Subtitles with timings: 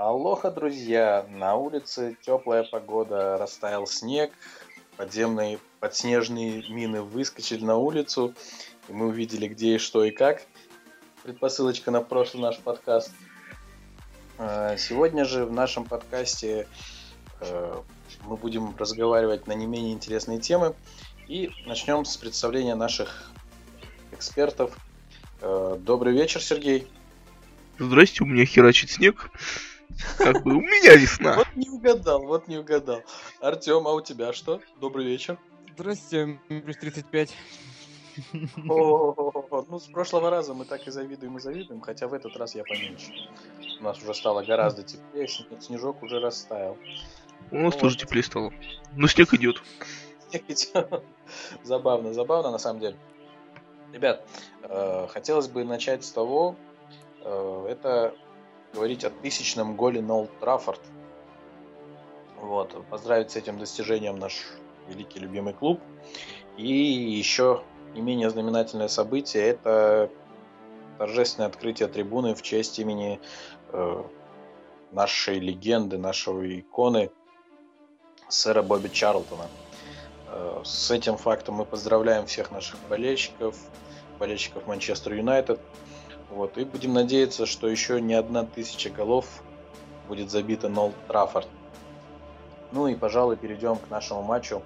[0.00, 1.26] Алоха, друзья!
[1.28, 4.32] На улице теплая погода, растаял снег,
[4.96, 8.34] подземные подснежные мины выскочили на улицу,
[8.88, 10.46] и мы увидели, где и что и как.
[11.22, 13.12] Предпосылочка на прошлый наш подкаст.
[14.38, 16.66] А, сегодня же в нашем подкасте
[17.42, 17.82] э,
[18.22, 20.74] мы будем разговаривать на не менее интересные темы.
[21.28, 23.30] И начнем с представления наших
[24.12, 24.74] экспертов.
[25.42, 26.88] Э, добрый вечер, Сергей.
[27.78, 29.30] Здрасте, у меня херачит снег.
[30.18, 31.36] Как бы у меня весна.
[31.36, 33.02] Вот не угадал, вот не угадал.
[33.40, 34.60] Артем, а у тебя что?
[34.80, 35.38] Добрый вечер.
[35.74, 37.36] Здрасте, плюс 35.
[38.68, 42.54] О, ну с прошлого раза мы так и завидуем и завидуем, хотя в этот раз
[42.54, 43.12] я поменьше.
[43.80, 46.76] У нас уже стало гораздо теплее, снежок уже растаял.
[47.50, 48.52] У нас тоже теплее стало.
[48.94, 49.62] Но снег идет.
[50.28, 51.04] Снег идет.
[51.62, 52.96] Забавно, забавно на самом деле.
[53.92, 54.26] Ребят,
[54.62, 56.56] э, хотелось бы начать с того,
[57.22, 58.14] э, это
[58.72, 60.80] говорить о тысячном голе на Олд Траффорд.
[62.40, 64.46] Вот, поздравить с этим достижением наш
[64.88, 65.80] великий любимый клуб.
[66.56, 67.62] И еще
[67.94, 70.10] не менее знаменательное событие– это
[70.98, 73.20] торжественное открытие трибуны в честь имени
[73.72, 74.04] э,
[74.92, 77.10] нашей легенды, нашей иконы
[78.28, 79.48] сэра Бобби Чарлтона.
[80.28, 83.56] Э, с этим фактом мы поздравляем всех наших болельщиков,
[84.18, 85.60] болельщиков Манчестер Юнайтед.
[86.30, 89.26] Вот, и будем надеяться, что еще не одна тысяча голов
[90.08, 91.48] будет забита на Олд Траффорд.
[92.72, 94.62] Ну и, пожалуй, перейдем к нашему матчу.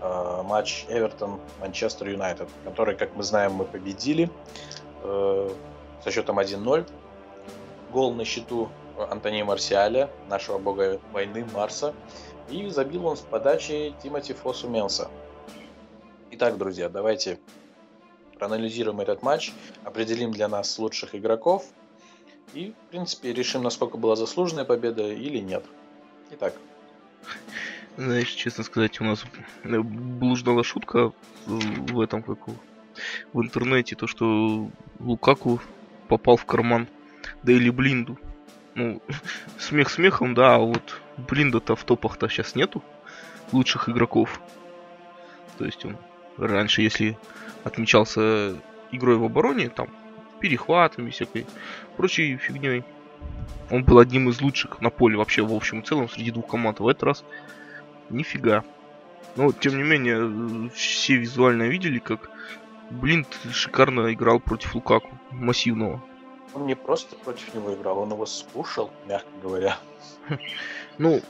[0.00, 4.30] Э, матч Эвертон-Манчестер Юнайтед, который, как мы знаем, мы победили
[5.02, 5.50] э,
[6.02, 6.88] со счетом 1-0.
[7.92, 8.70] Гол на счету
[9.10, 11.94] Антони Марсиаля, нашего бога войны Марса.
[12.48, 15.08] И забил он с подачи Тимати Фосу Менса.
[16.30, 17.38] Итак, друзья, давайте
[18.38, 19.52] проанализируем этот матч,
[19.84, 21.64] определим для нас лучших игроков
[22.52, 25.64] и, в принципе, решим, насколько была заслуженная победа или нет.
[26.30, 26.54] Итак.
[27.96, 29.24] Знаешь, честно сказать, у нас
[29.64, 31.12] блуждала шутка
[31.46, 32.38] в этом, как
[33.32, 35.60] в интернете, то, что Лукаку
[36.08, 36.88] попал в карман
[37.42, 38.18] Дейли Блинду.
[38.74, 39.00] Ну,
[39.58, 42.82] смех смехом, да, а вот Блинда-то в топах-то сейчас нету
[43.52, 44.40] лучших игроков.
[45.58, 45.96] То есть он
[46.36, 47.16] раньше, если
[47.64, 48.56] отмечался
[48.92, 49.88] игрой в обороне, там,
[50.40, 51.46] перехватами всякой
[51.96, 52.84] прочей фигней.
[53.70, 56.80] Он был одним из лучших на поле вообще в общем и целом среди двух команд.
[56.80, 57.24] В этот раз
[58.10, 58.62] нифига.
[59.36, 62.30] Но тем не менее, все визуально видели, как
[62.90, 66.02] Блинт шикарно играл против Лукаку, массивного.
[66.52, 69.78] Он не просто против него играл, он его скушал, мягко говоря.
[70.98, 71.20] Ну,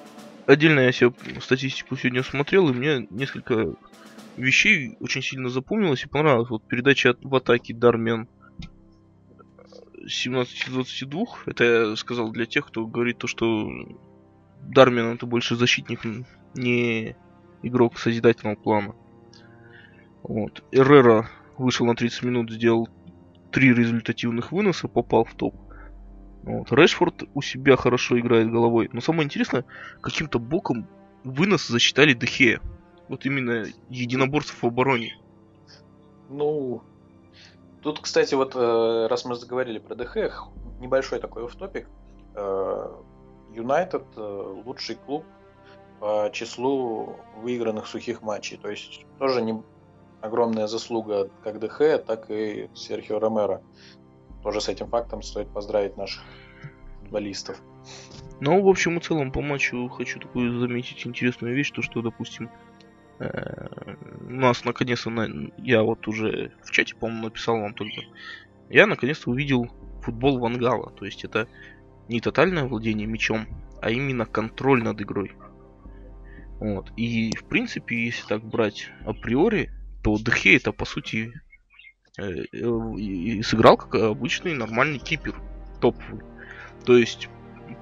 [0.47, 3.73] отдельно я себе статистику сегодня смотрел, и мне несколько
[4.37, 6.51] вещей очень сильно запомнилось и понравилось.
[6.51, 8.29] Вот передача в атаке Дармен
[10.05, 11.25] 17-22.
[11.47, 13.69] Это я сказал для тех, кто говорит то, что
[14.63, 16.01] Дармен это больше защитник,
[16.55, 17.17] не
[17.63, 18.95] игрок созидательного плана.
[20.23, 20.65] Вот.
[20.73, 21.29] Эррера
[21.59, 22.89] вышел на 30 минут, сделал
[23.53, 25.55] три результативных выноса, попал в топ.
[26.43, 26.73] Вот.
[26.73, 28.89] Решфорд у себя хорошо играет головой.
[28.93, 29.65] Но самое интересное,
[30.01, 30.89] каким-то боком
[31.25, 32.61] вынос засчитали Дехея.
[33.09, 35.19] Вот именно единоборцев в обороне.
[36.31, 36.83] Ну,
[37.83, 40.49] тут, кстати, вот э, раз мы заговорили про ДХ,
[40.81, 41.87] небольшой такой оф-топик.
[42.35, 42.89] Э,
[43.53, 45.25] Юнайтед э, лучший клуб
[46.01, 48.57] по числу выигранных сухих матчей.
[48.57, 49.63] То есть тоже не
[50.21, 53.63] огромная заслуга как ДХ, так и Серхио Ромеро.
[54.43, 56.23] Тоже с этим фактом стоит поздравить наших
[57.01, 57.61] футболистов.
[58.41, 62.51] Ну, в общем и целом, по матчу хочу такую заметить интересную вещь, то что, допустим,
[63.19, 65.11] у нас наконец-то,
[65.59, 68.03] я вот уже в чате, по-моему, написал вам только,
[68.71, 69.71] я наконец-то увидел
[70.03, 70.91] футбол Вангала.
[70.91, 71.49] То есть это
[72.09, 73.47] не тотальное владение мячом,
[73.81, 75.33] а именно контроль над игрой.
[76.61, 76.93] Вот.
[76.97, 79.71] И, в принципе, если так брать априори,
[80.03, 81.33] то Дехе это, по сути,
[82.19, 85.35] э, э, сыграл как обычный нормальный кипер
[85.81, 86.23] топовый.
[86.85, 87.29] То есть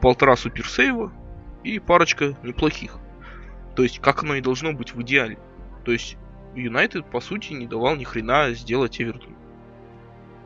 [0.01, 1.13] полтора суперсейва
[1.65, 2.99] и парочка неплохих.
[3.75, 5.39] То есть, как оно и должно быть в идеале.
[5.85, 6.17] То есть,
[6.55, 9.35] Юнайтед, по сути, не давал ни хрена сделать Эвертон.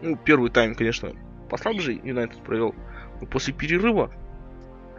[0.02, 1.12] Ну, первый тайм, конечно,
[1.49, 2.75] послабже Юнайтед провел.
[3.20, 4.11] Но после перерыва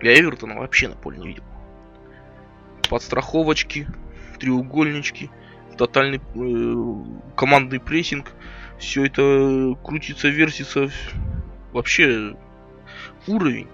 [0.01, 1.43] я Эвертона вообще на поле не видел.
[2.89, 3.87] Подстраховочки,
[4.39, 5.29] треугольнички,
[5.77, 8.31] тотальный э, командный прессинг.
[8.79, 10.89] Все это крутится, вертится.
[11.71, 12.35] Вообще
[13.27, 13.67] уровень.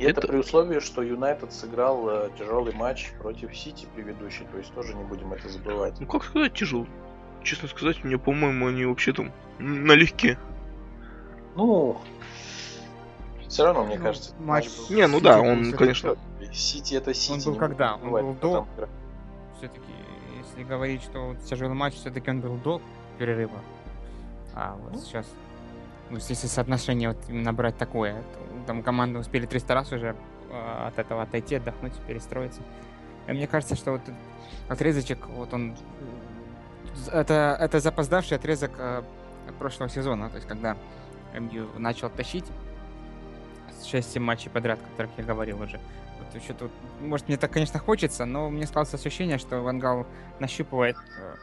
[0.00, 0.20] И это...
[0.20, 4.94] это при условии, что Юнайтед сыграл э, тяжелый матч против Сити предыдущий, то есть тоже
[4.94, 5.94] не будем это забывать.
[6.00, 6.88] Ну как сказать тяжелый?
[7.44, 10.38] Честно сказать, мне, по-моему, они вообще там налегке.
[11.56, 11.98] Ну,
[13.48, 16.16] Все равно, мне Ну, кажется, матч матч был- Не, ну Сити да, он, конечно,
[16.52, 17.32] Сити это Сити.
[17.32, 17.96] Он был не когда?
[17.96, 18.66] Он был до?
[19.58, 19.92] Все-таки,
[20.38, 22.80] если говорить, что тяжелый матч, все-таки он был до
[23.18, 23.60] перерыва.
[24.54, 24.98] А вот Ну.
[25.00, 25.26] сейчас,
[26.10, 30.16] ну, если соотношение вот именно брать такое, то там команды успели 300 раз уже
[30.50, 32.60] э, от этого отойти, отдохнуть, перестроиться.
[33.28, 34.02] И мне кажется, что вот
[34.68, 35.76] отрезочек, вот он...
[37.12, 39.02] Это, это запоздавший отрезок э,
[39.58, 40.76] прошлого сезона, то есть когда
[41.32, 42.46] МЮ начал тащить
[43.80, 45.80] с 6 матчей подряд, о которых я говорил уже.
[46.18, 46.70] Вот тут,
[47.00, 50.06] может, мне так, конечно, хочется, но мне складывается ощущение, что Вангал
[50.38, 51.34] нащупывает э,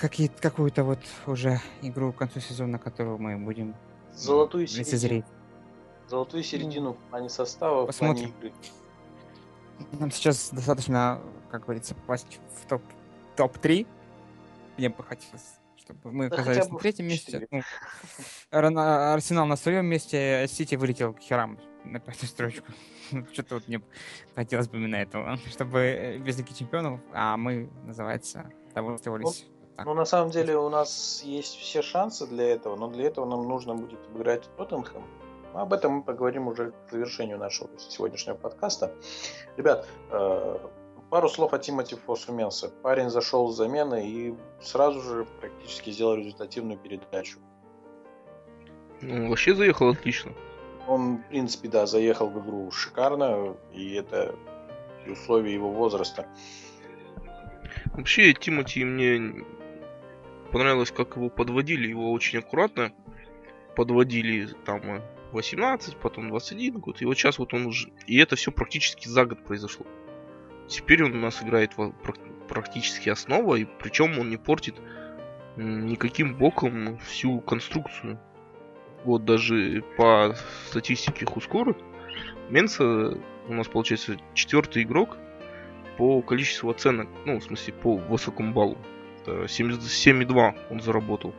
[0.00, 3.74] какие, какую-то вот уже игру к концу сезона, которую мы будем
[4.14, 5.24] Золотую лицезреть.
[6.08, 8.34] Золотую середину в плане состава, в плане посмотрим.
[8.38, 8.52] игры.
[9.92, 11.20] Нам сейчас достаточно,
[11.50, 12.82] как говорится, попасть в топ,
[13.36, 13.86] топ-3.
[14.76, 17.46] Мне бы хотелось, чтобы мы Да оказались на третьем месте.
[17.50, 17.62] Ну,
[18.50, 22.66] Арсенал на своем месте, Сити вылетел к херам на пятую строчку.
[23.32, 23.80] Что-то вот мне
[24.34, 29.46] хотелось бы именно этого, чтобы э, без Лиги Чемпионов, а мы, называется, довольствовались.
[29.84, 33.46] Ну, на самом деле, у нас есть все шансы для этого, но для этого нам
[33.46, 35.02] нужно будет обыграть Тоттенхэм.
[35.54, 38.92] Но об этом мы поговорим уже к завершению нашего сегодняшнего подкаста.
[39.56, 40.58] Ребят, э,
[41.10, 42.70] пару слов о Тимоти Фосуменсе.
[42.82, 47.38] Парень зашел с замены и сразу же практически сделал результативную передачу.
[49.00, 50.32] ну, вообще заехал отлично.
[50.88, 54.34] Он, в принципе, да, заехал в игру шикарно, и это
[55.04, 56.26] при условии его возраста.
[57.94, 59.44] Вообще, Тимати мне
[60.52, 61.88] понравилось, как его подводили.
[61.88, 62.92] Его очень аккуратно
[63.76, 65.02] подводили там э,
[65.32, 67.00] 18, потом 21 год.
[67.00, 67.90] И вот сейчас вот он уже...
[68.06, 69.86] И это все практически за год произошло.
[70.68, 71.72] Теперь он у нас играет
[72.48, 74.74] практически основа, и причем он не портит
[75.56, 78.18] никаким боком всю конструкцию.
[79.04, 80.34] Вот даже по
[80.68, 81.74] статистике Хускоры
[82.50, 83.16] Менса
[83.48, 85.16] у нас получается четвертый игрок
[85.96, 88.78] по количеству оценок, ну, в смысле, по высокому баллу.
[89.28, 91.34] Это 77,2 он заработал.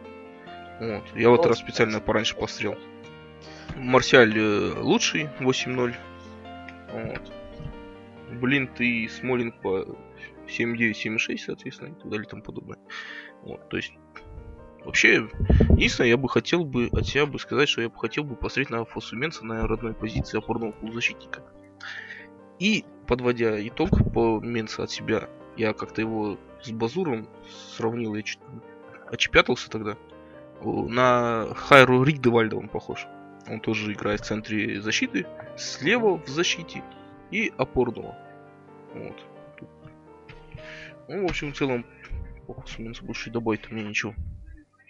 [0.79, 1.03] Вот.
[1.15, 2.77] Я в этот Вот, раз специально пораньше пострел.
[3.75, 5.93] Марсиаль э, лучший, 8-0.
[6.91, 7.31] Вот.
[8.39, 9.97] Блин, ты Смолинг по
[10.47, 12.77] 7-9, 7-6, соответственно, и так далее и тому подобное.
[13.41, 13.93] Вот, то есть,
[14.85, 15.27] вообще,
[15.69, 18.69] единственное, я бы хотел бы от себя бы сказать, что я бы хотел бы посмотреть
[18.69, 21.43] на Фосуменца на родной позиции опорного полузащитника.
[22.59, 27.27] И, подводя итог по Менса от себя, я как-то его с Базуром
[27.75, 28.39] сравнил, я чуть
[29.11, 29.97] очепятался тогда.
[30.61, 33.07] На Хайру Ригдевальда он похож.
[33.47, 35.25] Он тоже играет в центре защиты,
[35.57, 36.83] слева в защите
[37.31, 38.17] и опорного.
[38.93, 39.15] Вот.
[41.07, 41.85] Ну, в общем, в целом,
[42.47, 44.13] Фосуменцу больше добавить мне ничего.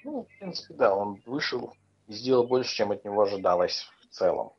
[0.03, 1.75] Ну, в принципе, да, он вышел
[2.07, 4.51] и сделал больше, чем от него ожидалось в целом.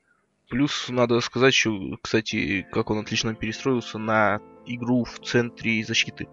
[0.49, 4.41] Плюс надо сказать, что, кстати, как он отлично перестроился на
[4.75, 6.29] игру в центре защиты.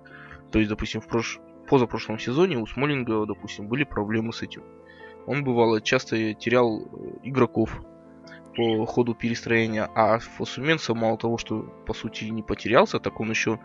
[0.51, 1.39] То есть, допустим, в прош...
[1.67, 4.63] позапрошлом сезоне у Смолинга, допустим, были проблемы с этим.
[5.25, 6.85] Он бывало часто терял э,
[7.23, 7.81] игроков
[8.55, 13.59] по ходу перестроения, а Фосуменса мало того, что по сути не потерялся, так он еще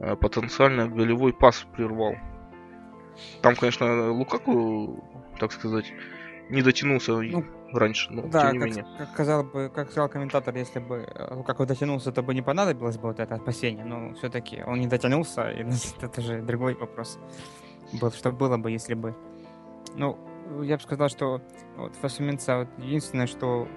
[0.00, 2.14] э, потенциально голевой пас прервал.
[3.42, 5.04] Там, конечно, Лукаку,
[5.40, 5.92] так сказать,
[6.50, 8.86] не дотянулся Ну, раньше, но Да, тем не как, менее.
[8.98, 12.96] как сказал бы, как сказал комментатор, если бы э, как дотянулся, то бы не понадобилось
[12.96, 13.84] бы вот это опасение.
[13.84, 15.64] Но все-таки он не дотянулся, и
[16.00, 17.18] это же другой вопрос.
[18.00, 19.14] Был, что было бы, если бы.
[19.94, 20.18] Ну,
[20.62, 21.40] я бы сказал, что
[21.76, 23.68] вот Фасуменца вот единственное, что,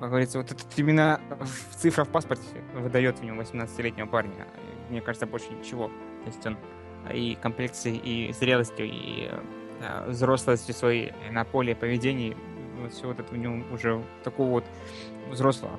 [0.00, 1.20] как говорится, вот это именно
[1.76, 2.44] цифра в паспорте
[2.74, 4.46] выдает в нем 18-летнего парня.
[4.88, 5.88] Мне кажется, больше ничего.
[5.88, 6.56] То есть он
[7.12, 9.30] и комплекции, и зрелостью, и
[9.80, 12.36] э, взрослостью своей на поле поведения,
[12.80, 14.64] вот все вот это у него уже такого вот
[15.30, 15.78] взрослого,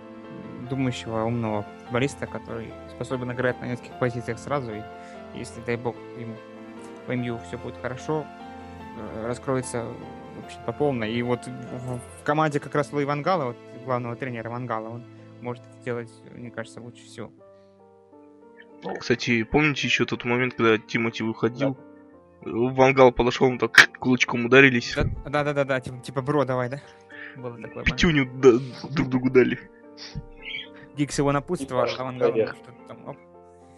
[0.69, 4.81] думающего, умного футболиста, который способен играть на нескольких позициях сразу, и
[5.35, 6.35] если, дай бог, ему
[7.07, 8.25] в МЮ все будет хорошо,
[8.97, 9.85] э, раскроется
[10.41, 11.13] вообще по полной.
[11.13, 15.03] И вот в, в команде как раз Луи Вангала, вот главного тренера Вангала, он
[15.41, 17.31] может это сделать, мне кажется, лучше всего.
[18.99, 21.77] Кстати, помните еще тот момент, когда Тимати выходил?
[22.43, 24.95] Вангал подошел, он так кулачком ударились.
[25.25, 26.81] Да, да, да, да, типа, типа бро, давай, да?
[27.35, 27.83] Было такое.
[27.83, 29.59] Пятюню да- друг другу дали.
[30.95, 33.17] Гикс его напутствовал, Типа, а Вангал что-то там, оп,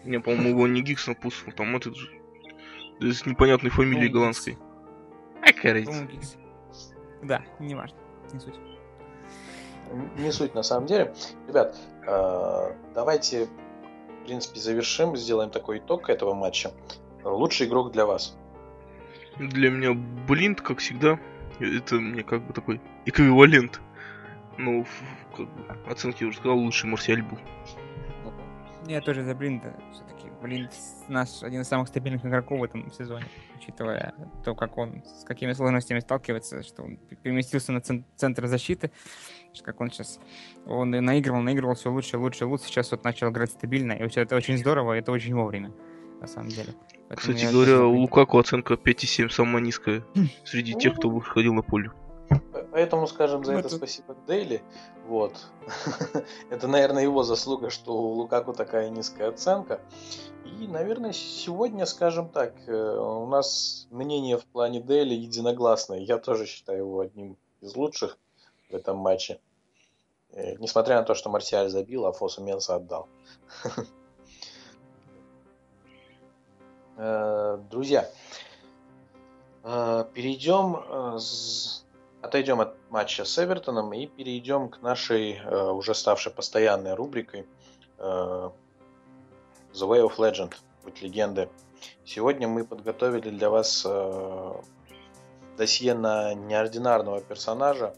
[0.04, 2.10] Не, по-моему, его не Гикс напустил, там этот же.
[3.00, 4.58] С непонятной фамилией По-моему, голландской.
[5.42, 5.86] А какая.
[7.22, 7.96] Да, не важно,
[8.32, 8.54] не суть.
[10.16, 11.14] Не суть на самом деле.
[11.46, 16.72] Ребят, э, давайте, в принципе, завершим, сделаем такой итог этого матча.
[17.22, 18.36] Лучший игрок для вас.
[19.38, 19.94] Для меня
[20.28, 21.18] Блинт, как всегда,
[21.60, 23.80] это мне как бы такой эквивалент
[24.58, 24.86] Ну,
[25.36, 27.38] как бы, оценки я уже сказал, лучший Марсиаль был.
[28.86, 29.74] Я тоже за Блинда.
[29.92, 30.70] Все-таки Блинд
[31.08, 33.24] наш один из самых стабильных игроков в этом сезоне,
[33.56, 34.14] учитывая
[34.44, 38.90] то, как он с какими сложностями сталкивается, что он переместился на цен- центр защиты,
[39.64, 40.20] как он сейчас
[40.66, 42.66] он наигрывал, наигрывал все лучше, лучше, лучше.
[42.66, 45.72] Сейчас вот начал играть стабильно, и это очень здорово, и это очень вовремя,
[46.20, 46.74] на самом деле.
[47.08, 47.96] Поэтому Кстати говоря, у.
[48.00, 50.04] Лукаку оценка 5,7 самая низкая
[50.44, 51.90] среди тех, кто выходил на поле.
[52.72, 54.62] Поэтому скажем за Ну, это это- спасибо Дейли.
[55.06, 55.36] Вот.
[56.50, 59.80] это, наверное, его заслуга, что у Лукаку такая низкая оценка.
[60.44, 65.98] И, наверное, сегодня, скажем так, э, у нас мнение в плане Дейли единогласное.
[66.00, 68.18] Я тоже считаю его одним из лучших
[68.70, 69.38] в этом матче.
[70.32, 73.08] Э, Несмотря на то, что Марсиаль забил, а Фосу Менса отдал.
[76.96, 78.08] Э, Друзья,
[79.64, 81.18] э, перейдем, э,
[82.22, 85.40] отойдем от матча с Эвертоном и перейдем к нашей
[85.72, 87.46] уже ставшей постоянной рубрикой
[87.98, 88.52] The
[89.74, 91.48] Way of Legend, Путь легенды.
[92.04, 93.86] Сегодня мы подготовили для вас
[95.56, 97.94] досье на неординарного персонажа,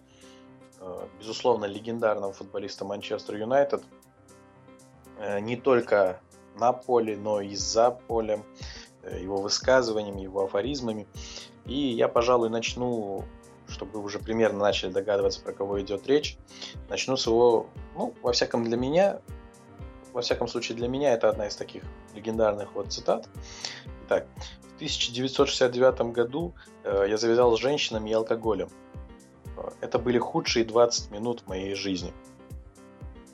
[1.18, 3.82] безусловно, легендарного футболиста Манчестер Юнайтед.
[5.40, 6.20] Не только
[6.56, 8.44] на поле, но и за полем,
[9.20, 11.06] его высказываниями, его афоризмами.
[11.64, 13.24] И я, пожалуй, начну,
[13.68, 16.38] чтобы вы уже примерно начали догадываться, про кого идет речь.
[16.88, 19.20] Начну с его, ну, во всяком для меня,
[20.12, 21.82] во всяком случае для меня это одна из таких
[22.14, 23.28] легендарных вот цитат.
[24.06, 24.26] Итак,
[24.72, 28.68] в 1969 году э, я завязал с женщинами и алкоголем.
[29.56, 32.12] Э, Это были худшие 20 минут моей жизни.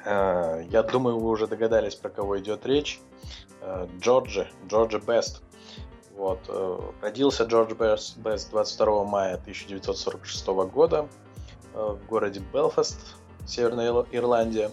[0.05, 3.01] Э, Я думаю, вы уже догадались, про кого идет речь.
[3.61, 5.43] Э, Джорджи, Джорджи Бест.
[6.17, 6.39] Вот.
[6.49, 11.09] э, Родился Джордж Бест Бест 22 мая 1946 года
[11.75, 12.99] э, в городе Белфаст,
[13.47, 14.71] Северная Ир- Ирландия.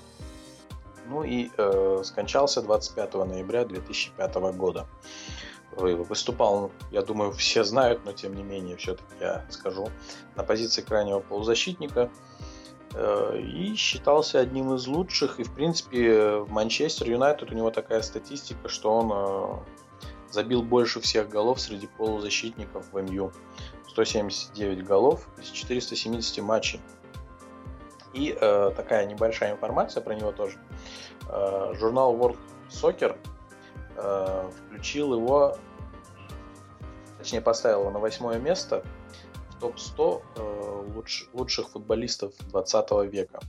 [1.07, 4.85] Ну и э, скончался 25 ноября 2005 года.
[5.75, 9.89] Вы- Выступал, я думаю, все знают, но тем не менее, все-таки я скажу,
[10.35, 12.11] на позиции крайнего полузащитника.
[12.93, 15.39] Э, И считался одним из лучших.
[15.39, 19.11] И, в принципе, в Манчестер Юнайтед у него такая статистика, что он
[20.31, 23.31] забил больше всех голов среди полузащитников в МЮ.
[23.89, 26.79] 179 голов из 470 матчей.
[28.13, 30.57] И э, такая небольшая информация про него тоже.
[31.27, 32.37] Э, журнал World
[32.69, 33.17] Soccer
[33.95, 35.57] э, включил его,
[37.17, 38.83] точнее поставил его на восьмое место
[39.49, 43.39] в топ-100 э, луч- лучших футболистов 20 века.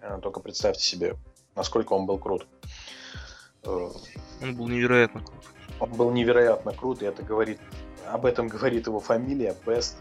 [0.00, 1.16] Э, только представьте себе,
[1.54, 2.46] насколько он был крут.
[2.62, 2.66] Э,
[4.42, 5.44] Он был невероятно крут.
[5.80, 7.58] он был невероятно крут, и это говорит,
[8.06, 9.96] об этом говорит его фамилия Best.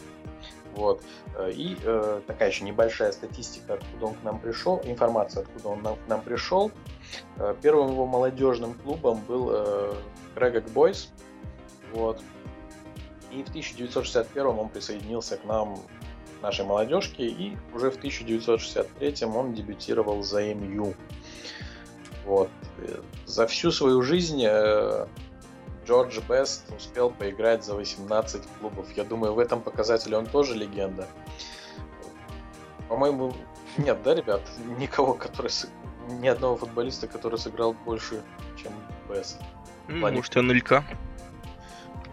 [0.76, 1.04] Вот.
[1.38, 5.82] Э, И э, такая еще небольшая статистика, откуда он к нам пришел, информация, откуда он
[5.84, 6.72] к нам пришел.
[7.38, 9.94] Э, Первым его молодежным клубом был э,
[10.36, 11.12] Грегок Бойс.
[11.94, 12.22] Вот.
[13.32, 15.78] И в 1961 он присоединился к нам,
[16.42, 20.94] нашей молодежке, и уже в 1963 он дебютировал за МЮ.
[22.26, 22.50] Вот.
[23.26, 25.08] За всю свою жизнь э,
[25.86, 28.88] Джордж Бест успел поиграть за 18 клубов.
[28.96, 31.08] Я думаю, в этом показателе он тоже легенда.
[32.90, 33.34] По-моему,
[33.78, 34.42] нет, да, ребят?
[34.78, 35.52] Никого, который...
[36.10, 38.22] Ни одного футболиста, который сыграл больше,
[38.62, 38.74] чем
[39.08, 39.40] Бест.
[39.88, 40.18] Ну, Ладно.
[40.18, 40.84] Может, НЛК?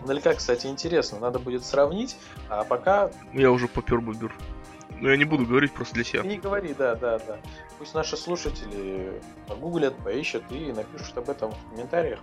[0.07, 1.19] Налька, кстати, интересно.
[1.19, 2.17] Надо будет сравнить.
[2.49, 3.11] А пока...
[3.33, 4.33] Я уже попер бобер.
[5.01, 6.23] Но я не буду говорить просто для себя.
[6.23, 7.41] Не говори, да, да, да.
[7.79, 12.21] Пусть наши слушатели погуглят, поищут и напишут об этом в комментариях.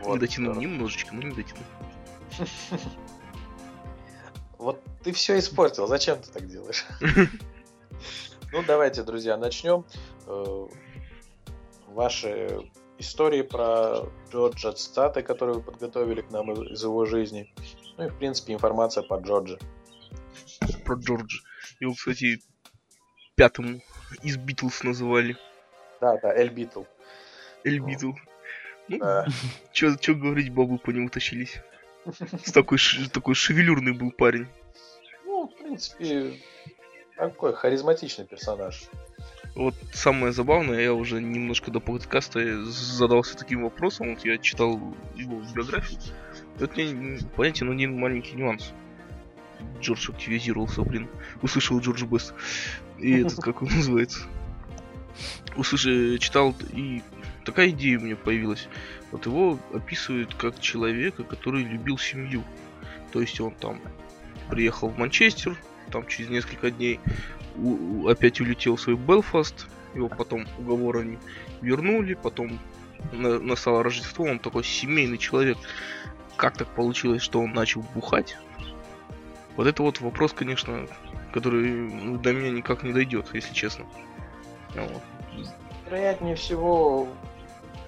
[0.00, 0.20] Не Вот.
[0.20, 1.64] дотянул немножечко, но не дотянул.
[4.58, 5.86] Вот ты все испортил.
[5.86, 6.86] Зачем ты так делаешь?
[8.52, 9.84] Ну, давайте, друзья, начнем.
[10.26, 10.66] Э,
[11.88, 17.52] Ваши истории про Джорджа цитаты, которые вы подготовили к нам из его жизни.
[17.98, 19.58] Ну и, в принципе, информация по Джорджи.
[20.84, 21.38] Про Джорджа.
[21.80, 22.40] Его, кстати,
[23.34, 23.82] пятым
[24.22, 25.36] из Битлз называли.
[26.00, 26.82] Да, да, El Beatle.
[27.64, 27.80] El.
[27.80, 28.12] Beatle.
[28.88, 29.26] Ну, Да.
[29.72, 31.56] чё, чё говорить, бабы по нему тащились.
[32.44, 32.78] С такой,
[33.12, 34.46] такой шевелюрный был парень.
[35.24, 36.34] Ну, в принципе,
[37.16, 38.84] такой харизматичный персонаж.
[39.54, 44.80] Вот самое забавное, я уже немножко до подкаста задался таким вопросом, вот я читал
[45.14, 46.00] его биографию.
[46.58, 48.72] Вот мне м, понятен один маленький нюанс.
[49.80, 51.08] Джордж активизировался, блин.
[51.42, 52.34] Услышал Джордж Бест.
[52.98, 54.20] И этот, как он называется.
[55.56, 57.02] Услышал, читал, и
[57.44, 58.68] такая идея у меня появилась.
[59.12, 62.42] Вот его описывают как человека, который любил семью.
[63.12, 63.80] То есть он там
[64.50, 65.56] приехал в Манчестер,
[65.90, 66.98] там через несколько дней
[67.56, 71.18] у- опять улетел в свой Белфаст, его потом уговорами
[71.60, 72.58] вернули, потом
[73.12, 75.56] на- настало Рождество, он такой семейный человек.
[76.36, 78.36] Как так получилось, что он начал бухать?
[79.56, 80.86] Вот это вот вопрос, конечно,
[81.32, 83.86] который ну, до меня никак не дойдет, если честно.
[84.76, 85.02] А вот.
[85.86, 87.08] Вероятнее всего,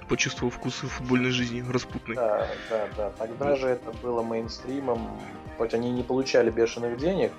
[0.09, 2.15] Почувствовал вкусы футбольной жизни распутной.
[2.15, 3.11] да, да, да.
[3.19, 5.21] Тогда же это было мейнстримом.
[5.59, 7.33] Хоть они не получали бешеных денег,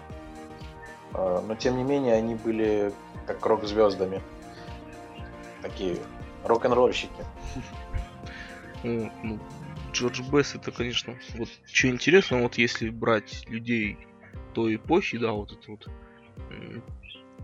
[1.13, 2.91] а, но тем не менее они были
[3.25, 4.21] как рок-звездами.
[5.61, 5.97] Такие
[6.43, 7.23] рок-н-ролльщики.
[8.83, 9.39] Ну,
[9.93, 14.06] Джордж Бесс это, конечно, вот что интересно, вот если брать людей
[14.57, 15.87] той эпохи, да, вот это вот,
[16.49, 16.83] м,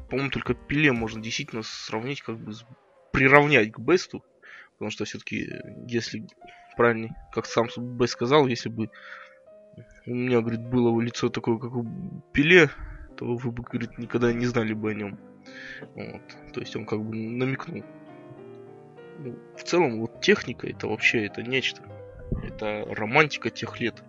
[0.10, 2.54] по-моему, только Пеле можно действительно сравнить, как бы
[3.12, 4.26] приравнять к Бесту,
[4.74, 5.48] потому что все-таки,
[5.88, 6.26] если
[6.76, 8.90] правильно, как сам Бест сказал, если бы
[10.08, 11.86] у меня, говорит, было лицо такое, как у
[12.34, 12.72] Пеле,
[13.16, 15.20] то вы бы, говорит, никогда не знали бы о нем.
[15.94, 16.22] Вот.
[16.52, 17.84] То есть он как бы намекнул.
[19.20, 21.84] Ну, в целом, вот техника это вообще это нечто.
[22.44, 24.04] Это романтика тех лет.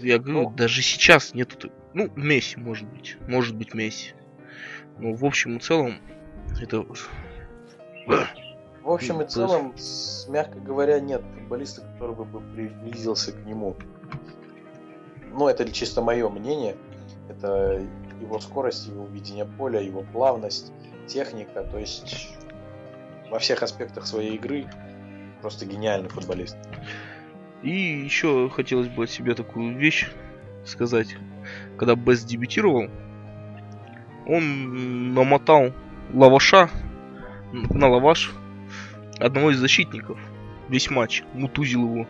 [0.00, 0.50] Я говорю, Ну.
[0.50, 1.70] даже сейчас нету...
[1.92, 3.16] Ну, Месси, может быть.
[3.26, 4.14] Может быть, Месси.
[4.98, 5.96] Но в общем и целом,
[6.60, 6.84] это...
[8.82, 9.74] В общем и Ну, целом,
[10.28, 13.76] мягко говоря, нет футболиста, который бы бы приблизился к нему.
[15.32, 16.76] Ну, это чисто мое мнение.
[17.28, 17.86] Это
[18.20, 20.72] его скорость, его видение поля, его плавность,
[21.06, 21.64] техника.
[21.64, 22.28] То есть
[23.30, 24.66] во всех аспектах своей игры
[25.40, 26.56] просто гениальный футболист.
[27.62, 30.08] И еще хотелось бы от себя такую вещь
[30.64, 31.16] сказать.
[31.76, 32.88] Когда Бест дебютировал,
[34.26, 35.72] он намотал
[36.12, 36.70] лаваша
[37.52, 38.32] на лаваш
[39.18, 40.18] одного из защитников.
[40.68, 41.24] Весь матч.
[41.34, 42.06] Мутузил его.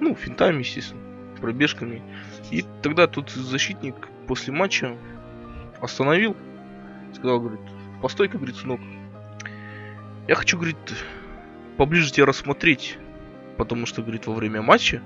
[0.00, 1.00] Ну, финтами, естественно.
[1.40, 2.02] Пробежками.
[2.50, 4.96] И тогда тут защитник после матча
[5.80, 6.36] остановил.
[7.14, 7.60] Сказал, говорит,
[8.02, 8.80] постой-ка, говорит, сынок.
[10.28, 10.76] Я хочу, говорит,
[11.76, 12.98] поближе тебя рассмотреть.
[13.60, 15.02] Потому что, говорит, во время матча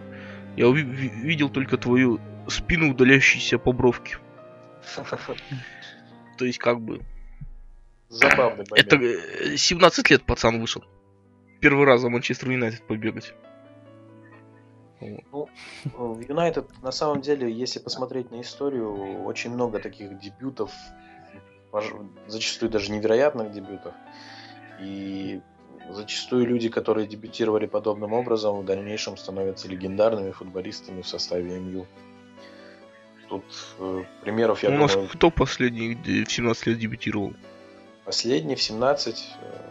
[0.57, 4.19] я уви- ви- видел только твою спину, удаляющуюся по бровке.
[6.39, 7.03] То есть, как бы,
[8.09, 10.85] Забавный это э, 17 лет пацан вышел.
[11.61, 13.35] Первый раз за Манчестер Юнайтед побегать.
[15.33, 15.51] Вот.
[15.83, 20.71] В Юнайтед, на самом деле, если посмотреть на историю, очень много таких дебютов,
[22.29, 23.95] зачастую даже невероятных дебютов.
[24.81, 25.41] И
[25.91, 31.87] зачастую люди, которые дебютировали подобным образом, в дальнейшем становятся легендарными футболистами в составе МЮ.
[33.29, 33.45] Тут
[33.79, 35.95] э, примеров, я У нас думаю, кто последний
[36.25, 37.33] в 17 лет дебютировал?
[38.05, 39.29] последний в 17.
[39.41, 39.71] э,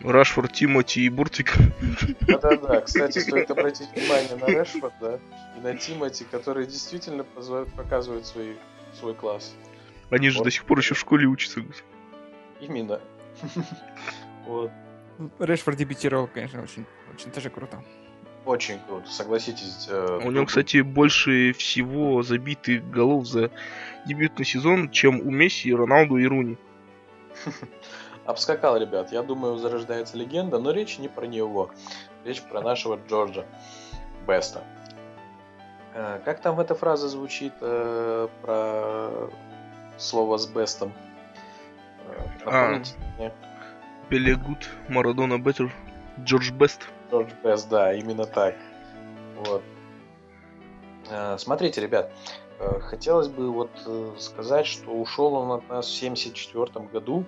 [0.00, 1.54] Рашфорд, Тимоти и Буртвик.
[2.22, 5.20] Да-да-да, кстати, стоит обратить внимание на Решфорда
[5.56, 8.54] и на Тимати, которые действительно показывают свои,
[8.98, 9.54] свой класс.
[10.10, 10.44] Они же Вот.
[10.44, 11.62] до сих пор еще в школе учатся.
[12.60, 13.00] Именно.
[14.46, 14.72] Вот.
[15.38, 17.82] Решфорд дебютировал, конечно, очень, очень тоже круто.
[18.44, 19.86] Очень круто, согласитесь.
[19.88, 23.50] э, У него, кстати, больше всего забитых голов за
[24.06, 26.56] дебютный сезон, чем у Месси, Роналду и Руни.
[28.24, 29.12] Обскакал, ребят.
[29.12, 31.70] Я думаю, зарождается легенда, но речь не про него.
[32.24, 33.44] Речь про нашего Джорджа
[34.26, 34.64] Беста.
[35.94, 39.30] Э, Как там эта фраза звучит э, про
[39.98, 40.92] слово с Бестом?
[42.08, 42.62] Э, А.
[42.68, 43.32] Напомните мне?
[44.12, 45.72] Пеле Гуд, Марадона Беттер,
[46.20, 46.86] Джордж Бест.
[47.10, 48.54] Джордж Бест, да, именно так.
[49.38, 49.62] Вот.
[51.08, 52.12] Э, Смотрите, ребят,
[52.58, 57.24] э, хотелось бы вот э, сказать, что ушел он от нас в 74 году.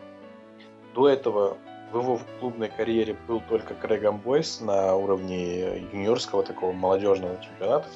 [0.95, 1.57] До этого
[1.91, 7.89] в его клубной карьере был только Крэгом Бойс на уровне юниорского такого молодежного чемпионата.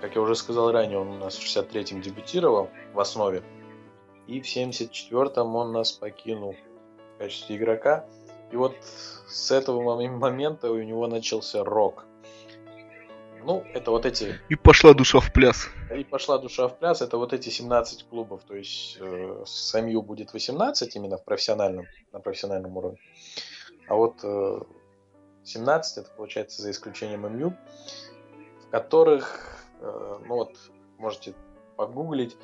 [0.00, 3.42] Как я уже сказал ранее, он у нас в 63-м дебютировал в основе.
[4.28, 6.54] И в 74-м он нас покинул
[7.18, 8.04] в качестве игрока.
[8.52, 8.76] И вот
[9.26, 12.06] с этого моме- момента у него начался рок.
[13.44, 14.38] Ну, это вот эти...
[14.48, 15.68] И пошла душа в пляс.
[15.94, 18.42] И пошла душа в пляс, это вот эти 17 клубов.
[18.44, 22.98] То есть э, с МЮ будет 18 именно в профессиональном, на профессиональном уровне.
[23.88, 24.60] А вот э,
[25.44, 27.54] 17 это получается за исключением МЮ,
[28.66, 30.56] в которых, э, ну вот,
[30.98, 31.34] можете
[31.76, 32.36] погуглить,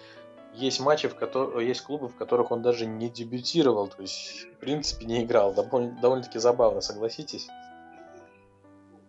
[0.54, 4.58] есть матчи, в которых, есть клубы, в которых он даже не дебютировал, то есть, в
[4.58, 5.52] принципе, не играл.
[5.54, 7.48] Довольно- довольно-таки забавно, согласитесь.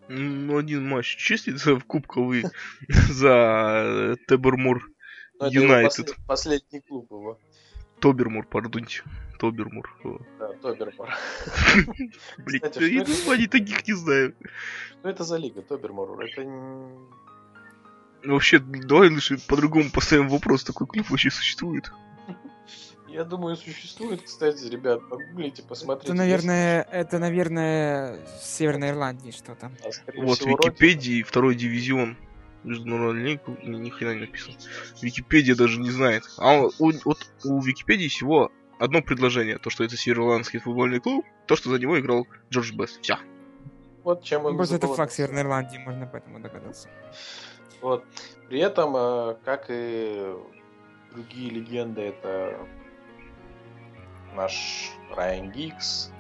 [0.08, 2.44] Ну, один матч числится в кубковый
[3.10, 4.90] за Тебермур.
[5.40, 6.10] Но это его Юнайтед.
[6.10, 7.40] послед- последний клуб его.
[8.00, 9.02] Тобермур, пардоньте.
[9.40, 9.90] Тобермур.
[10.40, 11.10] Да, Тобермор.
[12.38, 14.34] Блин, я названий таких не знаю.
[15.00, 16.22] Что это за лига, Тобермор?
[16.22, 16.42] Это
[18.26, 21.92] Вообще, давай лучше по-другому поставим вопрос, такой клуб вообще существует.
[23.08, 26.08] Я думаю, существует, кстати, ребят, погуглите, посмотрите.
[26.08, 29.72] Это, наверное, это, наверное, в Северной Ирландии что-то.
[29.84, 32.18] А, Вот всего, Википедии второй дивизион
[32.66, 34.56] международной лиги, ни, ни хрена не написано.
[35.02, 36.24] Википедия даже не знает.
[36.38, 41.56] А у, вот у Википедии всего одно предложение, то, что это Североирландский футбольный клуб, то,
[41.56, 43.00] что за него играл Джордж Бест.
[43.02, 43.18] Все.
[44.04, 46.90] Вот чем он Просто это факт Северной Ирландии, можно поэтому догадаться.
[47.82, 48.04] Вот.
[48.48, 50.36] При этом, э, как и
[51.12, 52.58] другие легенды, это
[54.36, 56.12] наш Райан Гикс